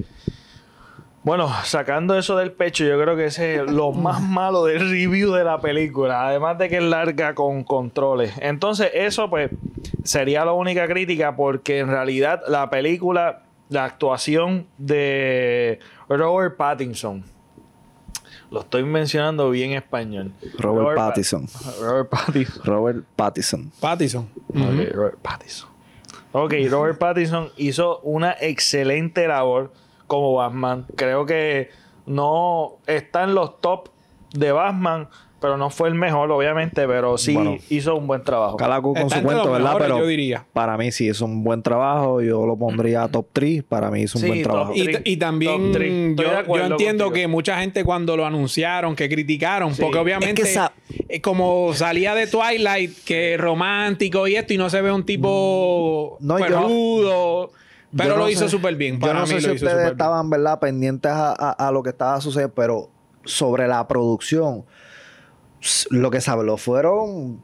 Bueno, 1.23 1.53
sacando 1.65 2.17
eso 2.17 2.35
del 2.35 2.51
pecho, 2.51 2.83
yo 2.83 2.99
creo 2.99 3.15
que 3.15 3.25
ese 3.25 3.57
es 3.57 3.71
lo 3.71 3.91
más 3.91 4.21
malo 4.27 4.65
del 4.65 4.79
review 4.89 5.31
de 5.33 5.43
la 5.43 5.59
película. 5.59 6.27
Además 6.27 6.57
de 6.57 6.67
que 6.67 6.77
es 6.77 6.83
larga 6.83 7.35
con 7.35 7.63
controles. 7.63 8.33
Entonces, 8.41 8.89
eso 8.93 9.29
pues 9.29 9.51
sería 10.03 10.45
la 10.45 10.53
única 10.53 10.87
crítica 10.87 11.35
porque 11.35 11.79
en 11.79 11.89
realidad 11.89 12.41
la 12.47 12.71
película, 12.71 13.43
la 13.69 13.85
actuación 13.85 14.65
de 14.79 15.79
Robert 16.09 16.57
Pattinson 16.57 17.23
lo 18.51 18.59
estoy 18.59 18.83
mencionando 18.83 19.49
bien 19.49 19.71
en 19.71 19.77
español. 19.77 20.33
Robert, 20.59 20.97
Pattinson. 20.97 21.47
Robert 21.81 22.09
Pattinson. 22.09 22.63
Robert 22.65 23.05
Pattinson. 23.15 23.71
Pattinson. 23.79 24.29
Ok, 24.49 24.93
Robert 24.93 25.17
Pattinson. 25.21 25.69
Ok, 26.33 26.53
Robert 26.69 26.99
Pattinson 26.99 27.49
hizo 27.55 27.99
una 28.01 28.35
excelente 28.39 29.27
labor 29.27 29.71
como 30.07 30.33
Batman. 30.33 30.85
Creo 30.95 31.25
que 31.25 31.69
no 32.05 32.77
está 32.87 33.23
en 33.23 33.35
los 33.35 33.61
top 33.61 33.89
de 34.33 34.51
Batman, 34.51 35.07
pero 35.41 35.57
no 35.57 35.71
fue 35.71 35.89
el 35.89 35.95
mejor, 35.95 36.31
obviamente, 36.31 36.87
pero 36.87 37.17
sí 37.17 37.35
hizo 37.69 37.95
un 37.95 38.05
buen 38.05 38.23
trabajo. 38.23 38.57
Cada 38.57 38.79
con 38.79 39.09
su 39.09 39.23
cuento, 39.23 39.51
¿verdad? 39.51 39.75
Pero 39.79 39.97
yo 39.97 40.05
diría. 40.05 40.45
para 40.53 40.77
mí 40.77 40.91
sí 40.91 41.09
hizo 41.09 41.25
un 41.25 41.43
buen 41.43 41.63
trabajo. 41.63 42.21
Yo 42.21 42.45
lo 42.45 42.55
pondría 42.55 43.07
top 43.07 43.25
3. 43.33 43.63
Para 43.63 43.89
mí 43.89 44.03
hizo 44.03 44.19
un 44.19 44.27
buen 44.27 44.43
trabajo. 44.43 44.73
Y, 44.75 45.17
también 45.17 46.15
yo, 46.15 46.57
entiendo 46.63 47.11
que 47.11 47.27
mucha 47.27 47.59
gente 47.59 47.83
cuando 47.83 48.15
lo 48.15 48.25
anunciaron, 48.25 48.95
que 48.95 49.09
criticaron, 49.09 49.73
porque 49.75 49.97
obviamente 49.97 50.43
eh, 51.09 51.21
como 51.21 51.73
salía 51.73 52.13
de 52.13 52.27
Twilight, 52.27 53.03
que 53.03 53.35
romántico 53.37 54.27
y 54.27 54.35
esto, 54.35 54.53
y 54.53 54.57
no 54.57 54.69
se 54.69 54.79
ve 54.81 54.91
un 54.91 55.05
tipo 55.05 56.17
no, 56.19 56.35
peludo. 56.35 57.51
Pero 57.97 58.15
lo 58.15 58.29
hizo 58.29 58.47
súper 58.47 58.75
bien. 58.75 58.99
yo 58.99 59.11
no 59.11 59.25
sé 59.25 59.41
si 59.41 59.49
ustedes 59.49 59.91
estaban, 59.91 60.29
¿verdad?, 60.29 60.59
pendientes 60.59 61.11
a, 61.11 61.31
a 61.33 61.71
lo 61.71 61.81
que 61.81 61.89
estaba 61.89 62.21
sucediendo, 62.21 62.53
pero 62.53 62.89
sobre 63.25 63.67
la 63.67 63.87
producción 63.87 64.65
lo 65.91 66.09
que 66.09 66.21
se 66.21 66.31
habló 66.31 66.57
fueron 66.57 67.41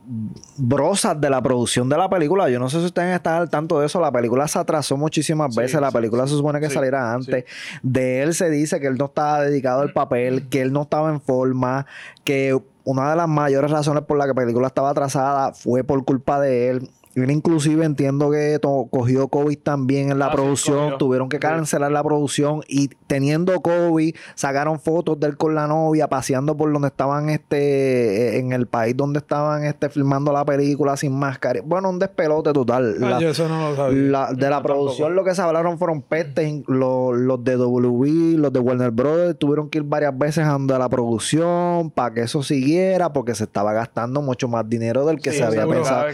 brosas 0.57 1.19
de 1.21 1.29
la 1.29 1.41
producción 1.41 1.87
de 1.87 1.97
la 1.97 2.09
película. 2.09 2.49
Yo 2.49 2.59
no 2.59 2.69
sé 2.69 2.79
si 2.79 2.85
ustedes 2.85 3.15
están 3.15 3.35
al 3.41 3.49
tanto 3.49 3.79
de 3.79 3.85
eso. 3.85 4.01
La 4.01 4.11
película 4.11 4.47
se 4.47 4.57
atrasó 4.57 4.97
muchísimas 4.97 5.55
veces. 5.55 5.79
La 5.79 5.91
película 5.91 6.25
se 6.25 6.33
supone 6.33 6.59
que 6.59 6.69
saliera 6.69 7.13
antes. 7.13 7.45
De 7.83 8.23
él 8.23 8.33
se 8.33 8.49
dice 8.49 8.79
que 8.79 8.87
él 8.87 8.97
no 8.97 9.05
estaba 9.05 9.41
dedicado 9.41 9.81
al 9.81 9.93
papel, 9.93 10.49
que 10.49 10.61
él 10.61 10.73
no 10.73 10.83
estaba 10.83 11.09
en 11.09 11.21
forma, 11.21 11.85
que 12.23 12.59
una 12.83 13.09
de 13.11 13.17
las 13.17 13.27
mayores 13.27 13.69
razones 13.69 14.03
por 14.03 14.17
la 14.17 14.23
que 14.23 14.29
la 14.29 14.35
película 14.35 14.67
estaba 14.67 14.89
atrasada 14.89 15.53
fue 15.53 15.83
por 15.83 16.03
culpa 16.05 16.39
de 16.39 16.69
él. 16.69 16.89
Él 17.23 17.31
inclusive 17.31 17.83
entiendo 17.85 18.29
que 18.29 18.59
cogió 18.61 19.27
COVID 19.27 19.57
también 19.57 20.11
en 20.11 20.19
la 20.19 20.27
ah, 20.27 20.31
producción, 20.31 20.97
tuvieron 20.97 21.29
que 21.29 21.39
cancelar 21.39 21.91
la 21.91 22.03
producción 22.03 22.61
y 22.67 22.89
teniendo 23.07 23.59
COVID 23.61 24.15
sacaron 24.35 24.79
fotos 24.79 25.19
de 25.19 25.27
él 25.27 25.37
con 25.37 25.55
la 25.55 25.67
novia 25.67 26.07
paseando 26.07 26.55
por 26.55 26.71
donde 26.71 26.89
estaban 26.89 27.29
este 27.29 28.37
en 28.37 28.53
el 28.53 28.67
país 28.67 28.95
donde 28.95 29.19
estaban 29.19 29.63
este 29.63 29.89
filmando 29.89 30.31
la 30.31 30.45
película 30.45 30.95
sin 30.95 31.17
máscara. 31.17 31.61
Bueno, 31.63 31.89
un 31.89 31.99
despelote 31.99 32.53
total. 32.53 32.97
Ah, 33.01 33.19
eso 33.21 33.47
no 33.47 33.69
lo 33.69 33.75
sabía. 33.75 34.27
de 34.33 34.49
la 34.49 34.61
producción 34.61 35.15
lo 35.15 35.23
que 35.23 35.33
se 35.33 35.41
hablaron 35.41 35.77
fueron 35.77 36.01
pestes, 36.01 36.63
los, 36.67 37.17
los 37.17 37.43
de 37.43 37.55
WB, 37.55 38.37
los 38.37 38.53
de 38.53 38.59
Warner 38.59 38.91
Brothers 38.91 39.39
tuvieron 39.39 39.69
que 39.69 39.79
ir 39.79 39.83
varias 39.83 40.17
veces 40.17 40.45
a 40.45 40.57
la 40.57 40.89
producción 40.89 41.91
para 41.91 42.13
que 42.13 42.21
eso 42.21 42.43
siguiera 42.43 43.13
porque 43.13 43.33
se 43.35 43.45
estaba 43.45 43.73
gastando 43.73 44.21
mucho 44.21 44.47
más 44.47 44.67
dinero 44.67 45.05
del 45.05 45.19
que 45.19 45.31
se 45.31 45.43
había 45.43 45.65
pensado. 45.65 46.05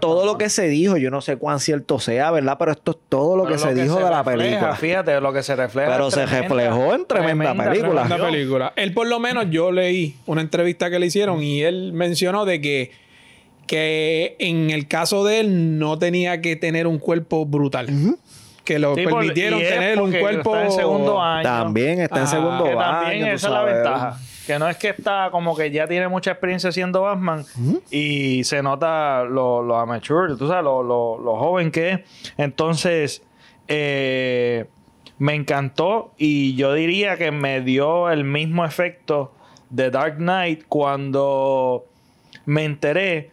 Todo 0.00 0.26
lo 0.26 0.38
que 0.38 0.48
se 0.48 0.68
dijo. 0.68 0.96
Yo 0.96 1.10
no 1.10 1.20
sé 1.20 1.36
cuán 1.36 1.60
cierto 1.60 1.98
sea, 1.98 2.30
¿verdad? 2.30 2.56
Pero 2.58 2.72
esto 2.72 2.92
es 2.92 2.98
todo 3.08 3.36
lo 3.36 3.46
que 3.46 3.58
se 3.58 3.74
dijo 3.74 3.96
de 3.96 4.10
la 4.10 4.24
película. 4.24 4.74
Fíjate 4.76 5.20
lo 5.20 5.32
que 5.32 5.42
se 5.42 5.56
refleja. 5.56 5.90
Pero 5.90 6.10
se 6.10 6.26
reflejó 6.26 6.94
en 6.94 7.06
tremenda, 7.06 7.54
película. 7.54 8.02
Tremenda 8.02 8.30
película. 8.30 8.72
Él, 8.76 8.92
por 8.92 9.06
lo 9.06 9.18
menos, 9.20 9.46
yo 9.50 9.72
leí 9.72 10.16
una 10.26 10.40
entrevista 10.40 10.90
que 10.90 10.98
le 10.98 11.06
hicieron 11.06 11.42
y 11.42 11.62
él 11.62 11.92
mencionó 11.92 12.44
de 12.44 12.60
que, 12.60 12.90
que 13.66 14.36
en 14.38 14.70
el 14.70 14.88
caso 14.88 15.24
de 15.24 15.40
él 15.40 15.78
no 15.78 15.98
tenía 15.98 16.40
que 16.40 16.56
tener 16.56 16.86
un 16.86 16.98
cuerpo 16.98 17.46
brutal. 17.46 17.88
que 18.64 18.78
lo 18.78 18.94
permitieron 18.94 19.60
tener 19.60 20.00
un 20.00 20.12
cuerpo. 20.12 20.54
Está 20.56 20.66
en 20.66 20.72
segundo 20.72 21.22
año. 21.22 21.42
También 21.42 22.00
está 22.00 22.20
en 22.20 22.26
segundo 22.26 22.64
año. 22.64 22.78
También 22.78 23.26
esa 23.28 23.46
es 23.46 23.52
la 23.52 23.62
ventaja. 23.62 24.18
Que 24.46 24.58
no 24.58 24.68
es 24.68 24.76
que 24.76 24.90
está 24.90 25.28
como 25.32 25.56
que 25.56 25.70
ya 25.70 25.88
tiene 25.88 26.08
mucha 26.08 26.30
experiencia 26.30 26.70
siendo 26.70 27.02
Batman 27.02 27.44
y 27.90 28.44
se 28.44 28.62
nota 28.62 29.24
lo, 29.24 29.62
lo 29.62 29.76
amateur, 29.76 30.36
tú 30.36 30.46
sabes, 30.46 30.64
lo, 30.64 30.82
lo, 30.82 31.36
joven 31.36 31.70
que 31.70 31.90
es. 31.90 32.00
Entonces, 32.36 33.22
eh, 33.66 34.66
me 35.18 35.34
encantó 35.34 36.12
y 36.16 36.54
yo 36.54 36.74
diría 36.74 37.16
que 37.16 37.32
me 37.32 37.60
dio 37.60 38.10
el 38.10 38.24
mismo 38.24 38.64
efecto 38.64 39.32
de 39.70 39.90
Dark 39.90 40.16
Knight 40.18 40.64
cuando 40.68 41.86
me 42.44 42.64
enteré 42.64 43.30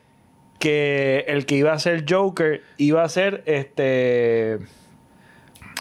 que 0.60 1.26
el 1.28 1.46
que 1.46 1.56
iba 1.56 1.74
a 1.74 1.80
ser 1.80 2.06
Joker 2.10 2.62
iba 2.78 3.04
a 3.04 3.10
ser 3.10 3.44
este. 3.46 4.60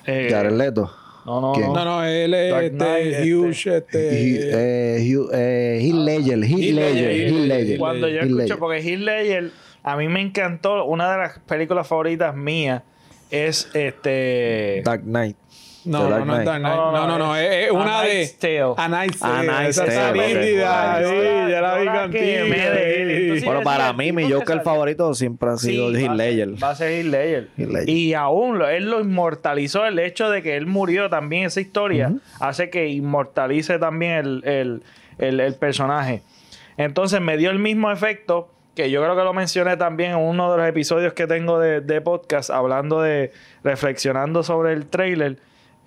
Eh, 0.06 0.28
Jared 0.30 0.52
Leto. 0.52 1.01
No, 1.24 1.40
no, 1.40 1.54
no. 1.54 1.72
No, 1.72 1.84
no, 1.84 2.04
él 2.04 2.34
es 2.34 2.52
este, 2.64 3.34
Huge, 3.34 3.76
este... 3.76 4.96
Eh, 4.96 5.14
Hugh, 5.14 5.30
eh, 5.32 5.78
Heath 5.80 5.94
Ledger, 5.94 6.44
Heath 6.44 6.74
Ledger, 6.74 7.10
Heath 7.10 7.46
Ledger. 7.46 7.78
Cuando 7.78 8.08
yo 8.08 8.20
escucho, 8.20 8.58
porque 8.58 8.80
Heath 8.80 9.00
Ledger, 9.00 9.50
a 9.82 9.96
mí 9.96 10.08
me 10.08 10.20
encantó, 10.20 10.84
una 10.84 11.12
de 11.12 11.18
las 11.18 11.38
películas 11.40 11.86
favoritas 11.86 12.34
mías 12.34 12.82
es 13.30 13.70
este... 13.74 14.82
Dark 14.84 15.02
Knight. 15.02 15.36
No, 15.84 16.08
no, 16.08 16.24
no, 16.24 16.44
no, 16.44 16.58
no, 16.58 17.06
no, 17.08 17.18
no, 17.18 17.36
es 17.36 17.70
una 17.70 18.02
de 18.02 18.28
Tale. 18.38 18.74
A 18.76 18.88
Night's 18.88 19.18
Tale. 19.18 19.50
A 19.50 19.52
Night's 19.60 19.76
Tale. 19.76 19.92
Esa 19.92 20.12
nítida, 20.12 20.98
sí, 21.02 21.50
ya 21.50 21.60
la 21.60 21.78
vi 21.78 21.86
contigo. 21.86 23.44
Bueno, 23.44 23.62
para 23.62 23.92
mí, 23.92 24.12
mi 24.12 24.30
Joker 24.30 24.60
favorito 24.62 25.12
siempre 25.14 25.50
ha 25.50 25.56
sido 25.56 25.92
Heath 25.94 26.12
Ledger. 26.12 26.62
Va 26.62 26.70
a 26.70 26.74
ser 26.74 26.92
Heath 26.92 27.06
Ledger. 27.06 27.88
Y 27.88 28.14
aún 28.14 28.62
él 28.62 28.90
lo 28.90 29.00
inmortalizó. 29.00 29.84
El 29.86 29.98
hecho 29.98 30.30
de 30.30 30.42
que 30.42 30.56
él 30.56 30.66
murió 30.66 31.10
también, 31.10 31.46
esa 31.46 31.60
historia, 31.60 32.12
hace 32.38 32.70
que 32.70 32.88
inmortalice 32.88 33.78
también 33.78 34.12
el, 34.12 34.42
el, 34.44 34.82
el, 35.18 35.40
el 35.40 35.54
personaje. 35.54 36.22
Entonces 36.76 37.20
me 37.20 37.36
dio 37.36 37.50
el 37.50 37.58
mismo 37.58 37.90
efecto 37.90 38.48
que 38.74 38.90
yo 38.90 39.02
creo 39.02 39.14
que 39.14 39.22
lo 39.22 39.34
mencioné 39.34 39.76
también 39.76 40.12
en 40.12 40.18
uno 40.18 40.50
de 40.50 40.56
los 40.58 40.66
episodios 40.66 41.12
que 41.12 41.26
tengo 41.26 41.58
de, 41.58 41.82
de 41.82 42.00
podcast, 42.00 42.48
hablando 42.50 43.02
de, 43.02 43.30
reflexionando 43.62 44.42
sobre 44.42 44.72
el 44.72 44.86
trailer 44.86 45.36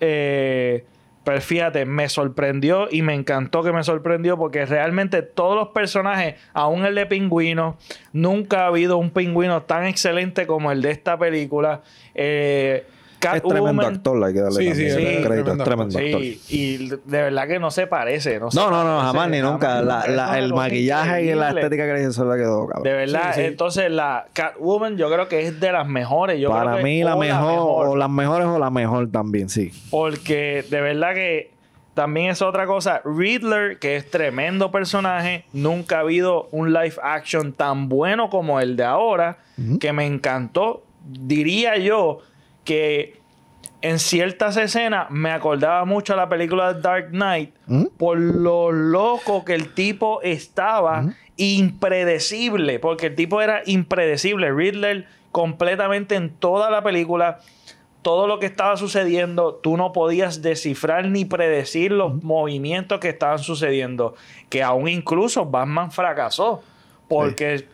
eh, 0.00 0.84
pero 1.26 1.40
fíjate, 1.40 1.86
me 1.86 2.08
sorprendió 2.08 2.86
y 2.88 3.02
me 3.02 3.12
encantó 3.12 3.64
que 3.64 3.72
me 3.72 3.82
sorprendió 3.82 4.38
porque 4.38 4.64
realmente 4.64 5.22
todos 5.22 5.56
los 5.56 5.68
personajes, 5.70 6.36
aún 6.52 6.84
el 6.84 6.94
de 6.94 7.06
pingüino, 7.06 7.78
nunca 8.12 8.62
ha 8.62 8.66
habido 8.68 8.96
un 8.96 9.10
pingüino 9.10 9.62
tan 9.62 9.86
excelente 9.86 10.46
como 10.46 10.70
el 10.70 10.82
de 10.82 10.92
esta 10.92 11.18
película. 11.18 11.82
Eh, 12.14 12.86
es 13.20 13.42
tremendo 13.42 13.86
actor, 13.86 14.24
hay 14.24 14.32
que 14.32 14.40
darle 14.40 14.58
sí, 14.58 14.74
sí, 14.74 14.90
sí, 14.90 15.22
crédito, 15.22 15.52
es 15.52 15.58
tremendo 15.64 15.98
actor. 15.98 16.22
Y 16.22 16.88
de 16.88 16.98
verdad 17.22 17.48
que 17.48 17.58
no 17.58 17.70
se 17.70 17.86
parece. 17.86 18.38
No, 18.38 18.50
no, 18.70 18.84
no, 18.84 19.00
jamás 19.00 19.28
ni 19.30 19.40
nunca. 19.40 19.80
el 20.36 20.52
maquillaje 20.54 21.24
y 21.24 21.34
la 21.34 21.50
estética 21.50 21.86
que 21.86 21.92
le 21.94 22.08
hizo 22.08 22.24
la 22.24 22.36
quedó, 22.36 22.66
cabrón. 22.66 22.84
De 22.84 22.92
verdad, 22.92 23.38
entonces 23.38 23.90
la 23.90 24.26
Catwoman 24.32 24.96
yo 24.96 25.10
creo 25.10 25.28
que 25.28 25.46
es 25.46 25.60
de 25.60 25.72
las 25.72 25.86
mejores. 25.86 26.40
Yo 26.40 26.50
Para 26.50 26.76
mí 26.76 27.02
la 27.02 27.16
mejor, 27.16 27.88
o 27.88 27.96
las 27.96 28.10
mejores 28.10 28.46
o 28.46 28.58
la 28.58 28.70
mejor 28.70 29.10
también, 29.10 29.48
sí. 29.48 29.72
Porque 29.90 30.64
de 30.68 30.80
verdad 30.80 31.14
que 31.14 31.56
también 31.94 32.30
es 32.30 32.42
otra 32.42 32.66
cosa. 32.66 33.00
Riddler, 33.04 33.78
que 33.78 33.96
es 33.96 34.10
tremendo 34.10 34.70
personaje, 34.70 35.46
nunca 35.52 35.96
ha 35.96 36.00
habido 36.00 36.48
un 36.52 36.72
live 36.72 36.96
action 37.02 37.52
tan 37.52 37.88
bueno 37.88 38.28
como 38.28 38.60
el 38.60 38.76
de 38.76 38.84
ahora, 38.84 39.38
que 39.80 39.92
me 39.92 40.06
encantó. 40.06 40.84
Diría 41.02 41.78
yo 41.78 42.20
que 42.66 43.18
en 43.80 43.98
ciertas 43.98 44.56
escenas 44.56 45.10
me 45.10 45.30
acordaba 45.30 45.84
mucho 45.84 46.12
a 46.12 46.16
la 46.16 46.28
película 46.28 46.74
Dark 46.74 47.10
Knight 47.10 47.54
¿Mm? 47.66 47.86
por 47.96 48.18
lo 48.18 48.72
loco 48.72 49.44
que 49.44 49.54
el 49.54 49.72
tipo 49.72 50.20
estaba, 50.22 51.02
¿Mm? 51.02 51.14
impredecible, 51.36 52.78
porque 52.78 53.06
el 53.06 53.14
tipo 53.14 53.40
era 53.40 53.62
impredecible. 53.64 54.52
Riddler 54.52 55.06
completamente 55.30 56.14
en 56.14 56.30
toda 56.30 56.70
la 56.70 56.82
película, 56.82 57.40
todo 58.02 58.26
lo 58.26 58.38
que 58.38 58.46
estaba 58.46 58.76
sucediendo, 58.76 59.54
tú 59.54 59.76
no 59.76 59.92
podías 59.92 60.42
descifrar 60.42 61.06
ni 61.08 61.24
predecir 61.24 61.92
los 61.92 62.14
¿Mm? 62.14 62.26
movimientos 62.26 62.98
que 62.98 63.10
estaban 63.10 63.38
sucediendo, 63.38 64.14
que 64.48 64.62
aún 64.62 64.88
incluso 64.88 65.46
Batman 65.46 65.92
fracasó, 65.92 66.62
porque 67.08 67.68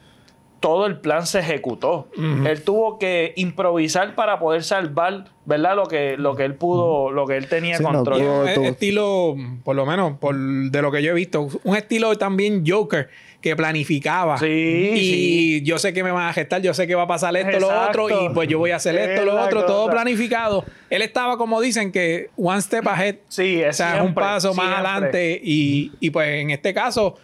todo 0.63 0.87
el 0.87 1.01
plan 1.01 1.27
se 1.27 1.41
ejecutó. 1.41 2.09
Él 2.17 2.63
tuvo 2.63 2.97
que 2.97 3.33
improvisar 3.35 4.15
para 4.15 4.39
poder 4.39 4.63
salvar, 4.63 5.25
¿verdad? 5.45 5.75
Lo 5.75 5.87
que, 5.87 6.17
lo 6.17 6.37
que 6.37 6.45
él 6.45 6.55
pudo, 6.55 7.11
lo 7.11 7.27
que 7.27 7.37
él 7.37 7.49
tenía 7.49 7.81
control. 7.81 8.23
un 8.23 8.65
estilo, 8.65 9.35
por 9.65 9.75
lo 9.75 9.85
menos, 9.85 10.19
por 10.19 10.37
de 10.37 10.81
lo 10.81 10.93
que 10.93 11.03
yo 11.03 11.11
he 11.11 11.15
visto, 11.15 11.49
un 11.65 11.77
estilo 11.77 12.17
también 12.17 12.63
Joker 12.65 13.09
que 13.41 13.57
planificaba. 13.57 14.39
Sí. 14.39 14.47
Y 14.47 15.63
yo 15.63 15.81
sé 15.81 15.93
que 15.93 16.05
me 16.05 16.13
van 16.13 16.29
a 16.29 16.33
gestar, 16.33 16.63
yo 16.63 16.73
sé 16.75 16.87
que 16.87 16.95
va 16.95 17.03
a 17.03 17.09
pasar 17.09 17.37
esto, 17.37 17.59
lo 17.59 17.69
otro, 17.69 18.09
y 18.09 18.33
pues 18.33 18.49
yo 18.49 18.61
voy 18.61 18.71
a 18.71 18.77
hacer 18.77 18.95
esto, 18.95 19.25
lo 19.25 19.43
otro, 19.43 19.67
todo 19.67 19.91
planificado. 19.91 20.65
Él 20.91 21.03
estaba, 21.03 21.37
como 21.39 21.61
dicen, 21.61 21.91
que 21.91 22.31
one 22.37 22.63
step 22.63 22.87
ahead. 22.87 23.17
Sí, 23.27 23.61
es 23.61 23.71
O 23.71 23.73
sea, 23.79 24.01
un 24.05 24.15
paso 24.15 24.55
más 24.55 24.75
adelante. 24.75 25.41
Y, 25.43 25.91
y 25.99 26.11
pues 26.11 26.29
en 26.41 26.51
este 26.51 26.73
caso, 26.73 27.17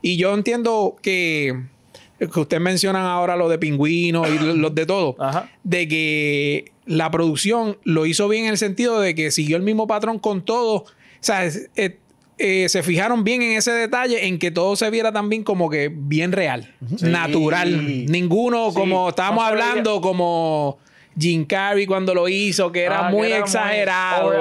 y 0.00 0.16
yo 0.16 0.32
entiendo 0.32 0.96
que 1.02 1.75
que 2.18 2.40
ustedes 2.40 2.62
mencionan 2.62 3.04
ahora 3.04 3.36
lo 3.36 3.48
de 3.48 3.58
pingüinos 3.58 4.28
y 4.28 4.38
los 4.38 4.74
de 4.74 4.86
todo, 4.86 5.16
de 5.64 5.88
que 5.88 6.72
la 6.86 7.10
producción 7.10 7.78
lo 7.84 8.06
hizo 8.06 8.28
bien 8.28 8.44
en 8.44 8.50
el 8.52 8.58
sentido 8.58 9.00
de 9.00 9.14
que 9.14 9.30
siguió 9.30 9.56
el 9.56 9.62
mismo 9.62 9.86
patrón 9.86 10.18
con 10.18 10.42
todo. 10.42 10.74
O 10.76 10.84
sea, 11.20 11.46
eh, 11.46 11.98
eh, 12.38 12.68
se 12.68 12.82
fijaron 12.82 13.24
bien 13.24 13.42
en 13.42 13.56
ese 13.56 13.72
detalle, 13.72 14.26
en 14.26 14.38
que 14.38 14.50
todo 14.50 14.76
se 14.76 14.90
viera 14.90 15.12
también 15.12 15.42
como 15.42 15.68
que 15.68 15.90
bien 15.92 16.32
real, 16.32 16.74
natural. 17.00 18.06
Ninguno, 18.06 18.72
como 18.72 19.08
estábamos 19.08 19.44
hablando, 19.44 20.00
como 20.00 20.78
Jim 21.18 21.46
Carrey 21.46 21.86
cuando 21.86 22.14
lo 22.14 22.28
hizo, 22.28 22.70
que 22.72 22.82
era 22.82 23.08
ah, 23.08 23.10
muy 23.10 23.32
exagerado. 23.32 24.32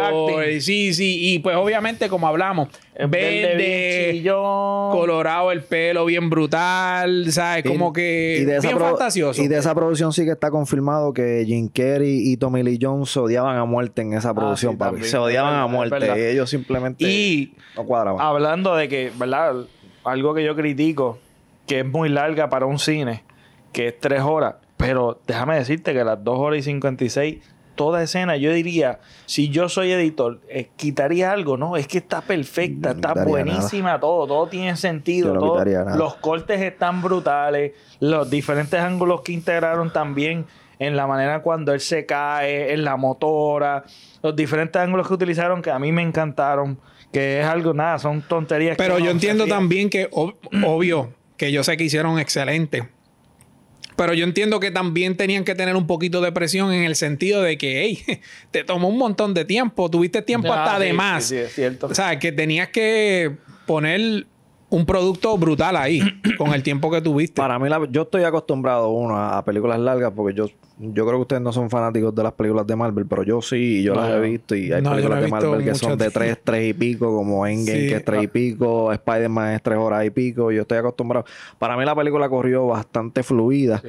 sí, 0.60 0.94
sí. 0.94 1.34
Y 1.34 1.40
pues 1.40 1.56
obviamente, 1.56 2.10
como 2.10 2.28
hablamos, 2.28 2.70
verde, 2.98 4.24
colorado 4.26 5.52
el 5.52 5.64
pelo, 5.64 6.06
bien 6.06 6.30
brutal, 6.30 7.32
¿sabes? 7.32 7.64
Como 7.66 7.92
que 7.92 8.60
bien 8.62 8.80
fantasioso. 8.80 9.42
Y 9.42 9.48
de 9.48 9.58
esa 9.58 9.76
producción 9.76 10.14
sí 10.14 10.26
que 10.26 10.32
está 10.32 10.52
confirmado 10.52 11.14
que 11.14 11.44
Jim 11.46 11.68
Carrey 11.68 12.32
y 12.32 12.38
Tommy 12.38 12.64
Lee 12.64 12.80
Jones 12.82 13.10
se 13.10 13.20
odiaban 13.20 13.58
a 13.58 13.66
muerte 13.66 14.02
en 14.02 14.14
esa 14.14 14.30
ah, 14.30 14.34
producción, 14.34 14.78
Se 15.02 15.18
odiaban 15.18 15.56
a 15.56 15.68
muerte. 15.68 16.32
Ellos 16.32 16.50
simplemente 16.50 17.06
y 17.06 17.54
no 17.76 17.86
cuadraban. 17.86 18.22
Hablando 18.22 18.76
de 18.76 18.88
que, 18.88 19.12
¿verdad? 19.18 19.56
Algo 20.04 20.34
que 20.34 20.44
yo 20.44 20.56
critico, 20.56 21.20
que 21.68 21.80
es 21.80 21.86
muy 21.86 22.10
larga 22.10 22.50
para 22.50 22.66
un 22.66 22.80
cine, 22.80 23.24
que 23.72 23.88
es 23.88 24.00
tres 24.00 24.22
horas 24.22 24.56
pero 24.78 25.22
déjame 25.26 25.56
decirte 25.56 25.94
que 25.94 26.04
las 26.04 26.24
2 26.24 26.38
horas 26.38 26.60
y 26.60 26.64
56, 26.64 27.38
toda 27.76 28.02
escena, 28.04 28.38
yo 28.38 28.52
diría, 28.52 29.00
si 29.26 29.50
yo 29.50 29.70
soy 29.70 29.92
editor, 29.92 30.40
eh, 30.50 30.70
quitaría 30.76 31.32
algo, 31.32 31.58
¿no? 31.58 31.78
Es 31.78 31.88
que 31.88 32.00
está 32.00 32.22
perfecta, 32.22 32.92
está 32.92 33.14
buenísima 33.26 34.00
todo, 34.00 34.26
todo 34.28 34.48
tiene 34.48 34.76
sentido. 34.76 35.36
los 35.96 36.16
cortes 36.16 36.62
están 36.62 37.02
brutales, 37.02 37.74
los 38.00 38.30
diferentes 38.30 38.80
ángulos 38.80 39.22
que 39.22 39.34
integraron 39.34 39.92
también 39.92 40.46
en 40.80 40.96
la 40.96 41.08
manera 41.08 41.42
cuando 41.42 41.74
él 41.74 41.80
se 41.80 42.06
cae, 42.06 42.74
en 42.74 42.84
la 42.84 42.98
motora, 42.98 43.84
los 44.22 44.36
diferentes 44.36 44.82
ángulos 44.82 45.08
que 45.08 45.14
utilizaron 45.14 45.62
que 45.62 45.72
a 45.72 45.80
mí 45.80 45.92
me 45.92 46.02
encantaron, 46.02 46.80
que 47.12 47.42
es 47.42 47.46
algo, 47.46 47.74
nada, 47.74 48.00
son 48.00 48.22
tonterías. 48.22 48.78
Pero 48.78 49.00
yo 49.00 49.12
entiendo 49.12 49.46
también 49.48 49.90
que, 49.90 50.10
obvio, 50.12 51.14
que 51.38 51.52
yo 51.52 51.64
sé 51.64 51.78
que 51.78 51.86
hicieron 51.86 52.20
excelente 52.20 52.95
pero 53.96 54.14
yo 54.14 54.26
entiendo 54.26 54.60
que 54.60 54.72
también 54.72 55.16
tenían 55.16 55.44
que 55.44 55.56
tener 55.56 55.76
un 55.76 55.88
poquito 55.88 56.22
de 56.22 56.32
presión 56.32 56.74
en 56.74 56.84
el 56.84 56.96
sentido 56.96 57.42
de 57.42 57.58
que, 57.58 57.84
hey, 57.84 58.22
te 58.52 58.64
tomó 58.64 58.90
un 58.90 58.98
montón 58.98 59.34
de 59.34 59.46
tiempo, 59.46 59.90
tuviste 59.90 60.22
tiempo 60.22 60.52
hasta 60.52 60.80
de 60.80 60.94
más. 60.94 61.26
Sí, 61.26 61.38
es 61.38 61.54
cierto. 61.54 61.88
O 61.88 61.96
sea, 61.96 62.20
que 62.20 62.32
tenías 62.32 62.70
que 62.70 63.36
poner 63.66 64.28
un 64.70 64.86
producto 64.86 65.38
brutal 65.38 65.76
ahí 65.78 66.02
con 66.38 66.54
el 66.54 66.64
tiempo 66.64 66.92
que 66.92 67.02
tuviste. 67.02 67.42
Para 67.42 67.58
mí, 67.60 67.70
yo 67.92 68.04
estoy 68.04 68.24
acostumbrado, 68.24 68.90
uno, 68.90 69.18
a 69.18 69.44
películas 69.46 69.80
largas 69.80 70.12
porque 70.16 70.36
yo 70.36 70.50
yo 70.78 71.06
creo 71.06 71.18
que 71.18 71.22
ustedes 71.22 71.42
no 71.42 71.54
son 71.54 71.70
fanáticos 71.70 72.14
de 72.14 72.24
las 72.24 72.34
películas 72.34 72.68
de 72.68 72.76
Marvel, 72.76 73.06
pero 73.06 73.24
yo 73.24 73.42
sí, 73.42 73.80
y 73.80 73.84
yo 73.84 73.96
las 73.96 74.12
he 74.12 74.20
visto. 74.20 74.56
Y 74.56 74.74
hay 74.74 74.82
películas 74.82 75.22
de 75.22 75.28
Marvel 75.28 75.64
que 75.64 75.76
son 75.76 75.98
de 75.98 76.12
tres, 76.12 76.38
tres 76.44 76.70
y 76.70 76.74
pico, 76.74 77.16
como 77.16 77.48
Endgame, 77.48 77.88
que 77.88 77.96
es 77.96 78.06
tres 78.06 78.24
y 78.24 78.28
pico, 78.28 78.92
Spider-Man 78.92 79.54
es 79.54 79.62
tres 79.62 79.78
horas 79.78 80.06
y 80.06 80.10
pico. 80.10 80.52
Yo 80.52 80.64
estoy 80.64 80.78
acostumbrado. 80.78 81.26
Para 81.60 81.78
mí 81.78 81.86
la 81.86 81.96
película 81.96 82.28
corrió 82.28 82.68
bastante 82.68 83.24
fluida. 83.24 83.82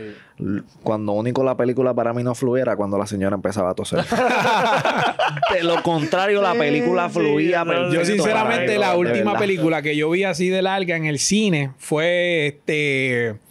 Cuando 0.83 1.13
único 1.13 1.43
la 1.43 1.57
película 1.57 1.95
para 1.95 2.13
mí 2.13 2.23
no 2.23 2.35
fluía 2.35 2.77
cuando 2.77 2.99
la 2.99 3.07
señora 3.07 3.35
empezaba 3.35 3.71
a 3.71 3.75
toser. 3.75 4.05
de 5.55 5.65
lo 5.65 5.83
contrario, 5.83 6.43
la 6.43 6.55
película 6.55 7.09
fluía. 7.09 7.65
yo, 7.91 8.05
sinceramente, 8.05 8.79
la 8.79 8.97
última 8.97 9.37
película 9.39 9.83
que 9.83 9.97
yo 9.97 10.11
vi 10.11 10.25
así 10.25 10.51
de 10.51 10.63
larga 10.63 10.97
en 10.97 11.07
el 11.07 11.19
cine 11.19 11.73
fue 11.79 12.49
este. 12.49 13.46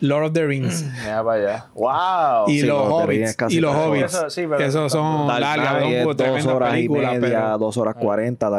Lord 0.00 0.26
of 0.26 0.32
the 0.32 0.46
Rings. 0.46 0.84
Mira 1.02 1.24
para 1.24 1.40
allá. 1.40 1.66
¡Wow! 1.74 2.48
Y 2.48 2.62
los 2.62 2.88
Hobbits. 2.88 3.36
Y 3.48 3.60
los 3.60 3.74
Hobbits. 3.74 4.14
Eso, 4.58 4.88
son 4.88 5.28
largas. 5.28 6.16
dos 6.16 6.46
horas 6.46 6.78
y 6.78 6.88
media, 6.88 7.56
dos 7.58 7.76
horas 7.76 7.94
cuarenta. 7.94 8.50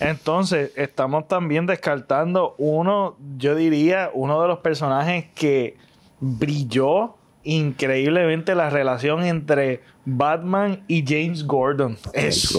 Entonces, 0.00 0.72
estamos 0.76 1.28
también 1.28 1.66
descartando 1.66 2.54
uno, 2.58 3.16
yo 3.36 3.54
diría, 3.54 4.10
uno 4.14 4.42
de 4.42 4.48
los 4.48 4.58
personajes 4.58 5.26
que 5.34 5.76
brilló 6.20 7.14
increíblemente 7.42 8.54
la 8.54 8.68
relación 8.68 9.24
entre 9.24 9.80
Batman 10.04 10.84
y 10.88 11.02
James 11.06 11.46
Gordon. 11.46 11.96
Es 12.12 12.52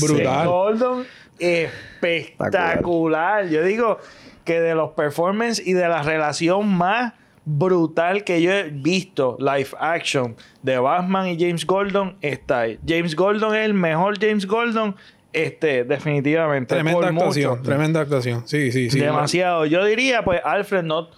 brutal. 0.00 0.48
Gordon 0.48 1.04
espectacular. 1.38 3.48
Yo 3.48 3.62
digo 3.64 3.98
que 4.44 4.60
de 4.60 4.74
los 4.74 4.90
performances 4.92 5.66
y 5.66 5.72
de 5.72 5.88
la 5.88 6.02
relación 6.02 6.68
más 6.68 7.14
brutal 7.44 8.24
que 8.24 8.42
yo 8.42 8.52
he 8.52 8.64
visto 8.64 9.36
live 9.38 9.70
action 9.78 10.36
de 10.62 10.78
Batman 10.78 11.28
y 11.28 11.38
James 11.38 11.66
Gordon 11.66 12.16
está 12.20 12.60
ahí. 12.60 12.78
James 12.86 13.14
Gordon 13.14 13.54
es 13.54 13.64
el 13.64 13.74
mejor 13.74 14.18
James 14.20 14.46
Gordon. 14.46 14.94
Este, 15.32 15.84
definitivamente. 15.84 16.74
Tremenda 16.74 17.08
actuación, 17.08 17.62
tremenda 17.62 18.00
actuación. 18.00 18.42
Sí, 18.48 18.72
sí, 18.72 18.90
sí. 18.90 18.98
Demasiado. 18.98 19.64
Yo 19.64 19.84
diría, 19.84 20.24
pues, 20.24 20.40
Alfred 20.44 20.82
no. 20.82 21.08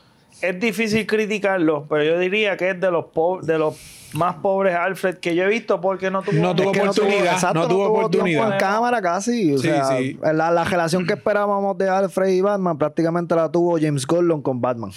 Es 0.42 0.61
difícil 0.61 1.07
criticarlo, 1.07 1.87
pero 1.88 2.02
yo 2.02 2.18
diría 2.18 2.57
que 2.57 2.70
es 2.70 2.81
de 2.81 2.90
los 2.90 3.07
de 3.42 3.59
los 3.59 3.76
más 4.14 4.37
pobres 4.37 4.74
Alfred 4.74 5.16
que 5.18 5.35
yo 5.35 5.44
he 5.44 5.48
visto 5.48 5.81
porque 5.81 6.11
no 6.11 6.22
tuvo, 6.22 6.37
no 6.37 6.50
oportunidad. 6.50 7.55
No 7.55 7.68
tuvo, 7.68 7.88
oportunidad. 7.88 8.52
en 8.52 8.59
cámara 8.59 9.00
casi. 9.00 9.55
O 9.55 9.59
sea, 9.59 9.98
La, 10.33 10.50
la, 10.50 10.64
relación 10.64 11.07
que 11.07 11.14
esperábamos 11.14 11.76
de 11.78 11.88
Alfred 11.88 12.28
y 12.28 12.40
Batman 12.40 12.78
prácticamente 12.78 13.35
la 13.35 13.50
tuvo 13.50 13.78
James 13.81 14.07
Gordon 14.07 14.42
con 14.42 14.61
Batman. 14.61 14.90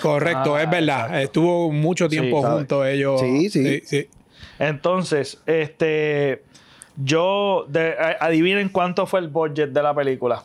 Correcto, 0.00 0.58
es 0.58 0.70
verdad. 0.70 1.08
Ah. 1.10 1.22
Estuvo 1.22 1.70
mucho 1.72 2.08
tiempo 2.08 2.42
juntos 2.42 2.86
ellos. 2.86 3.20
Sí, 3.20 3.50
sí, 3.50 3.82
sí. 3.84 4.08
Entonces, 4.58 5.38
este. 5.46 6.42
Yo. 6.96 7.66
adivinen 8.20 8.68
cuánto 8.68 9.06
fue 9.06 9.20
el 9.20 9.28
budget 9.28 9.70
de 9.70 9.82
la 9.82 9.94
película. 9.94 10.44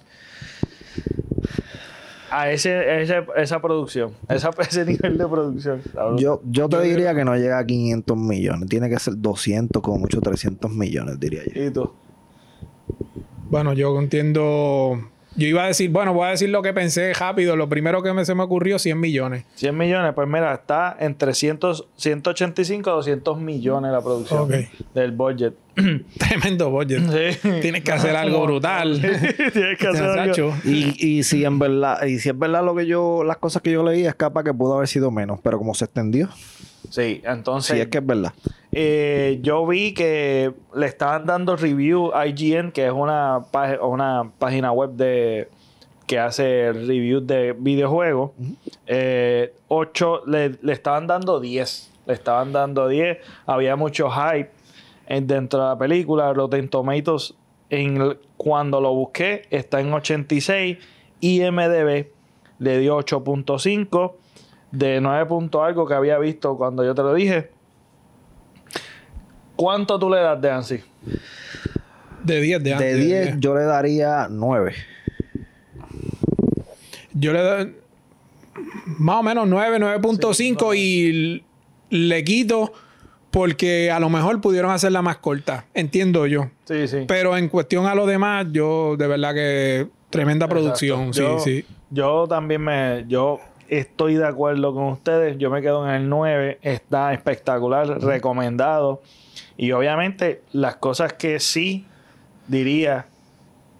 A 2.38 2.52
ese, 2.52 3.02
esa 3.38 3.62
producción, 3.62 4.12
esa, 4.28 4.50
ese 4.60 4.84
nivel 4.86 5.18
de 5.18 5.26
producción. 5.26 5.82
Yo, 6.18 6.42
yo 6.44 6.68
te 6.68 6.82
diría 6.82 7.16
que 7.16 7.24
no 7.24 7.36
llega 7.38 7.60
a 7.60 7.66
500 7.66 8.18
millones. 8.18 8.68
Tiene 8.68 8.90
que 8.90 9.00
ser 9.00 9.14
200, 9.18 9.82
como 9.82 10.00
mucho 10.00 10.20
300 10.20 10.70
millones, 10.70 11.18
diría 11.18 11.44
yo. 11.46 11.64
¿Y 11.64 11.72
tú? 11.72 11.94
Bueno, 13.50 13.72
yo 13.72 13.98
entiendo 14.00 15.00
yo 15.36 15.48
iba 15.48 15.64
a 15.64 15.68
decir, 15.68 15.90
bueno, 15.90 16.14
voy 16.14 16.28
a 16.28 16.32
decir 16.32 16.50
lo 16.50 16.62
que 16.62 16.74
pensé 16.74 17.14
rápido. 17.14 17.56
Lo 17.56 17.68
primero 17.68 18.02
que 18.02 18.14
me, 18.14 18.26
se 18.26 18.34
me 18.36 18.44
ocurrió, 18.44 18.80
100 18.80 19.00
millones. 19.00 19.46
100 19.56 19.78
millones, 19.78 20.14
pues 20.14 20.28
mira, 20.28 20.54
está 20.54 20.96
entre 21.00 21.34
185 21.34 22.90
a 22.90 22.94
200 22.94 23.40
millones 23.40 23.92
la 23.92 24.02
producción 24.02 24.50
del 24.94 25.12
budget. 25.12 25.54
Tremendo 26.18 26.70
budget. 26.70 27.02
Tienes 27.62 27.84
que 27.84 27.92
hacer 27.92 28.16
algo 28.16 28.44
brutal. 28.46 29.02
Tienes 29.02 29.78
que 29.78 29.88
hacer 29.88 30.20
algo. 30.20 30.54
Y, 30.64 31.18
y 31.18 31.24
si 31.24 31.44
en 31.44 31.60
verdad, 31.60 32.04
y 32.06 32.20
si 32.20 32.30
es 32.30 32.40
verdad 32.40 32.64
lo 32.64 32.76
que 32.76 32.86
yo, 32.86 33.24
las 33.24 33.38
cosas 33.38 33.62
que 33.62 33.72
yo 33.72 33.84
leí, 33.84 34.06
es 34.06 34.16
capaz 34.16 34.44
que 34.44 34.54
pudo 34.54 34.76
haber 34.76 34.88
sido 34.88 35.12
menos, 35.12 35.40
pero 35.44 35.58
como 35.58 35.74
se 35.74 35.86
extendió. 35.86 36.30
Sí, 36.90 37.22
entonces. 37.26 37.76
Sí, 37.76 37.82
es 37.82 37.88
que 37.88 37.98
es 37.98 38.06
verdad. 38.06 38.34
Eh, 38.72 39.40
yo 39.42 39.66
vi 39.66 39.94
que 39.94 40.54
le 40.76 40.86
estaban 40.86 41.26
dando 41.26 41.56
review 41.56 42.12
a 42.14 42.28
IGN, 42.28 42.72
que 42.72 42.88
es 42.88 42.92
una, 42.92 43.46
una 43.82 44.32
página 44.38 44.72
web 44.72 44.92
de 44.92 45.50
que 46.08 46.20
hace 46.20 46.72
reviews 46.72 47.26
de 47.26 47.54
videojuegos. 47.58 48.32
8 48.32 48.38
eh, 48.88 49.52
le, 50.62 50.72
estaban 50.74 51.08
dando 51.08 51.40
10. 51.40 51.92
Le 52.06 52.14
estaban 52.14 52.52
dando 52.52 52.88
10. 52.88 53.18
Había 53.46 53.76
mucho 53.76 54.10
hype. 54.10 54.52
dentro 55.22 55.62
de 55.62 55.66
la 55.70 55.78
película. 55.78 56.34
Rotten 56.34 56.70
Tomatoes, 56.70 57.34
en, 57.70 58.18
cuando 58.38 58.82
lo 58.82 58.94
busqué, 58.94 59.44
está 59.50 59.80
en 59.82 59.94
86. 59.94 60.78
IMDB 61.22 62.08
le 62.60 62.80
dio 62.80 62.98
8.5 62.98 64.14
de 64.72 65.02
9 65.02 65.28
algo 65.64 65.88
que 65.88 65.94
había 65.94 66.18
visto 66.20 66.58
cuando 66.58 66.84
yo 66.84 66.94
te 66.94 67.02
lo 67.02 67.14
dije. 67.14 67.52
¿Cuánto 69.56 69.98
tú 70.00 70.10
le 70.10 70.20
das 70.20 70.42
de 70.42 70.52
ANSI? 70.52 70.84
De 72.24 72.42
10 72.42 72.64
de 72.64 72.76
De 72.76 72.96
10 72.96 73.36
yo 73.40 73.56
le 73.56 73.64
daría 73.64 74.28
9. 74.30 74.74
Yo 77.14 77.32
le 77.34 77.40
doy 77.40 77.76
más 78.98 79.18
o 79.18 79.24
menos 79.24 79.48
9, 79.48 79.80
9.5 79.80 80.76
y 80.78 81.44
le 81.90 82.24
quito 82.24 82.74
porque 83.32 83.92
a 83.92 84.00
lo 84.00 84.10
mejor 84.10 84.40
pudieron 84.40 84.72
hacerla 84.72 85.02
más 85.02 85.18
corta, 85.18 85.66
entiendo 85.74 86.26
yo. 86.26 86.50
Sí, 86.66 86.88
sí. 86.88 87.04
Pero 87.08 87.38
en 87.38 87.50
cuestión 87.50 87.86
a 87.86 87.94
lo 87.94 88.06
demás, 88.06 88.48
yo 88.52 88.96
de 88.98 89.08
verdad 89.08 89.34
que 89.34 89.88
tremenda 90.10 90.48
producción, 90.48 91.14
sí, 91.14 91.24
sí. 91.44 91.66
Yo 91.90 92.28
también 92.28 92.62
me 92.62 93.04
yo 93.08 93.40
estoy 93.68 94.16
de 94.16 94.26
acuerdo 94.26 94.74
con 94.74 94.86
ustedes, 94.86 95.38
yo 95.38 95.50
me 95.50 95.62
quedo 95.62 95.88
en 95.88 95.96
el 95.96 96.10
9, 96.10 96.60
está 96.62 97.14
espectacular, 97.14 98.02
recomendado. 98.02 99.02
Y 99.58 99.72
obviamente 99.72 100.42
las 100.52 100.76
cosas 100.76 101.14
que 101.14 101.40
sí 101.40 101.86
diría 102.48 103.06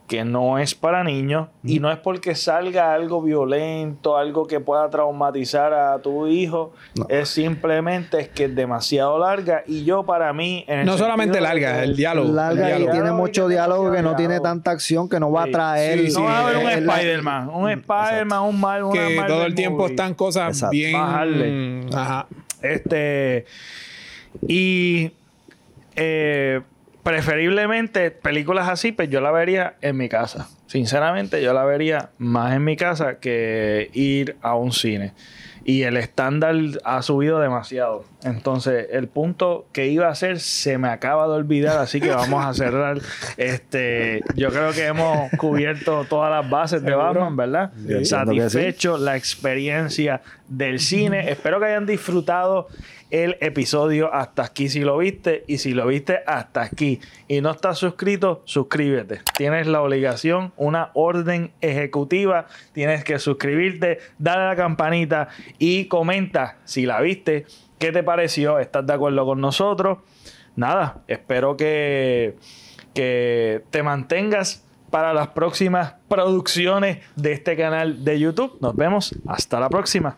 que 0.08 0.24
no 0.24 0.60
es 0.60 0.76
para 0.76 1.04
niños 1.04 1.48
y 1.64 1.80
no 1.80 1.92
es 1.92 1.98
porque 1.98 2.36
salga 2.36 2.94
algo 2.94 3.24
violento, 3.24 4.18
algo 4.18 4.46
que 4.46 4.60
pueda 4.60 4.88
traumatizar 4.90 5.74
a 5.74 5.98
tu 6.00 6.28
hijo, 6.28 6.74
es 7.10 7.30
simplemente 7.30 8.20
es 8.20 8.30
que 8.30 8.46
es 8.46 8.56
demasiado 8.56 9.18
larga 9.18 9.64
y 9.66 9.84
yo 9.84 10.04
para 10.04 10.32
mí 10.32 10.64
no 10.86 10.98
solamente 10.98 11.42
larga, 11.42 11.84
el 11.84 11.96
diálogo, 11.96 12.32
larga 12.32 12.80
y 12.80 12.88
tiene 12.88 13.12
mucho 13.14 13.48
diálogo 13.48 13.92
que 13.92 14.04
no 14.04 14.16
tiene 14.16 14.40
tanta 14.40 14.72
acción 14.72 15.10
que 15.10 15.20
no 15.20 15.32
va 15.32 15.44
a 15.44 15.48
traer 15.48 16.12
no 16.14 16.24
va 16.24 16.38
a 16.38 16.48
haber 16.48 16.58
un 16.58 16.70
Spider-Man, 16.70 17.50
un 17.50 17.70
Spider-Man, 17.72 18.42
un 18.44 18.60
mal, 18.60 18.84
que 18.94 19.24
todo 19.28 19.46
el 19.46 19.56
tiempo 19.56 19.88
están 19.88 20.14
cosas 20.14 20.70
bien 20.70 20.96
Ajá. 21.94 22.28
Este 22.62 23.46
y 24.48 25.12
eh, 25.96 26.62
preferiblemente 27.06 28.10
películas 28.10 28.68
así, 28.68 28.92
pues 28.92 29.10
yo 29.10 29.22
la 29.22 29.32
vería 29.32 29.76
en 29.82 29.96
mi 29.96 30.10
casa. 30.10 30.50
Sinceramente, 30.66 31.42
yo 31.44 31.54
la 31.54 31.64
vería 31.64 32.10
más 32.18 32.56
en 32.56 32.64
mi 32.64 32.76
casa 32.76 33.20
que 33.20 33.92
ir 33.94 34.38
a 34.42 34.56
un 34.56 34.72
cine. 34.72 35.14
Y 35.64 35.84
el 35.84 35.98
estándar 35.98 36.56
ha 36.84 37.02
subido 37.04 37.40
demasiado. 37.40 38.06
Entonces, 38.24 38.88
el 38.92 39.08
punto 39.08 39.68
que 39.72 39.88
iba 39.88 40.08
a 40.08 40.12
hacer 40.12 40.40
se 40.40 40.80
me 40.80 40.90
acaba 40.90 41.28
de 41.28 41.34
olvidar, 41.34 41.78
así 41.78 42.02
que 42.02 42.10
vamos 42.10 42.44
a 42.44 42.54
cerrar. 42.54 43.00
Este, 43.38 44.22
yo 44.36 44.50
creo 44.50 44.72
que 44.72 44.86
hemos 44.86 45.30
cubierto 45.38 46.06
todas 46.10 46.32
las 46.32 46.50
bases 46.50 46.82
de 46.82 46.96
Batman, 46.96 47.36
¿verdad? 47.36 47.72
Satisfecho 48.04 48.98
la 48.98 49.16
experiencia 49.16 50.22
del 50.48 50.80
cine. 50.80 51.30
Espero 51.30 51.60
que 51.60 51.66
hayan 51.66 51.86
disfrutado 51.86 52.68
el 53.24 53.38
episodio 53.40 54.14
hasta 54.14 54.44
aquí 54.44 54.68
si 54.68 54.82
lo 54.82 54.98
viste 54.98 55.46
y 55.48 55.60
si 55.60 55.74
lo 55.74 55.88
viste 55.88 56.20
hasta 56.28 56.64
aquí 56.64 57.00
y 57.30 57.40
no 57.40 57.52
estás 57.52 57.78
suscrito, 57.78 58.42
suscríbete. 58.44 59.22
Tienes 59.38 59.68
la 59.68 59.82
obligación, 59.82 60.52
una 60.58 60.92
orden 60.96 61.52
ejecutiva, 61.62 62.48
tienes 62.74 63.06
que 63.06 63.18
suscribirte, 63.20 64.00
dale 64.18 64.44
a 64.44 64.48
la 64.48 64.56
campanita 64.58 65.30
y 65.60 65.86
comenta 65.86 66.58
si 66.66 66.86
la 66.86 67.00
viste, 67.00 67.46
qué 67.80 67.94
te 67.94 68.04
pareció, 68.04 68.60
estás 68.60 68.86
de 68.86 68.92
acuerdo 68.92 69.26
con 69.26 69.40
nosotros. 69.40 70.00
Nada, 70.58 70.98
espero 71.08 71.56
que, 71.56 72.36
que 72.94 73.64
te 73.70 73.82
mantengas 73.82 74.66
para 74.90 75.14
las 75.14 75.30
próximas 75.30 75.94
producciones 76.10 76.98
de 77.16 77.32
este 77.32 77.56
canal 77.56 78.04
de 78.04 78.20
YouTube. 78.20 78.58
Nos 78.60 78.76
vemos, 78.76 79.16
hasta 79.26 79.58
la 79.62 79.70
próxima. 79.70 80.18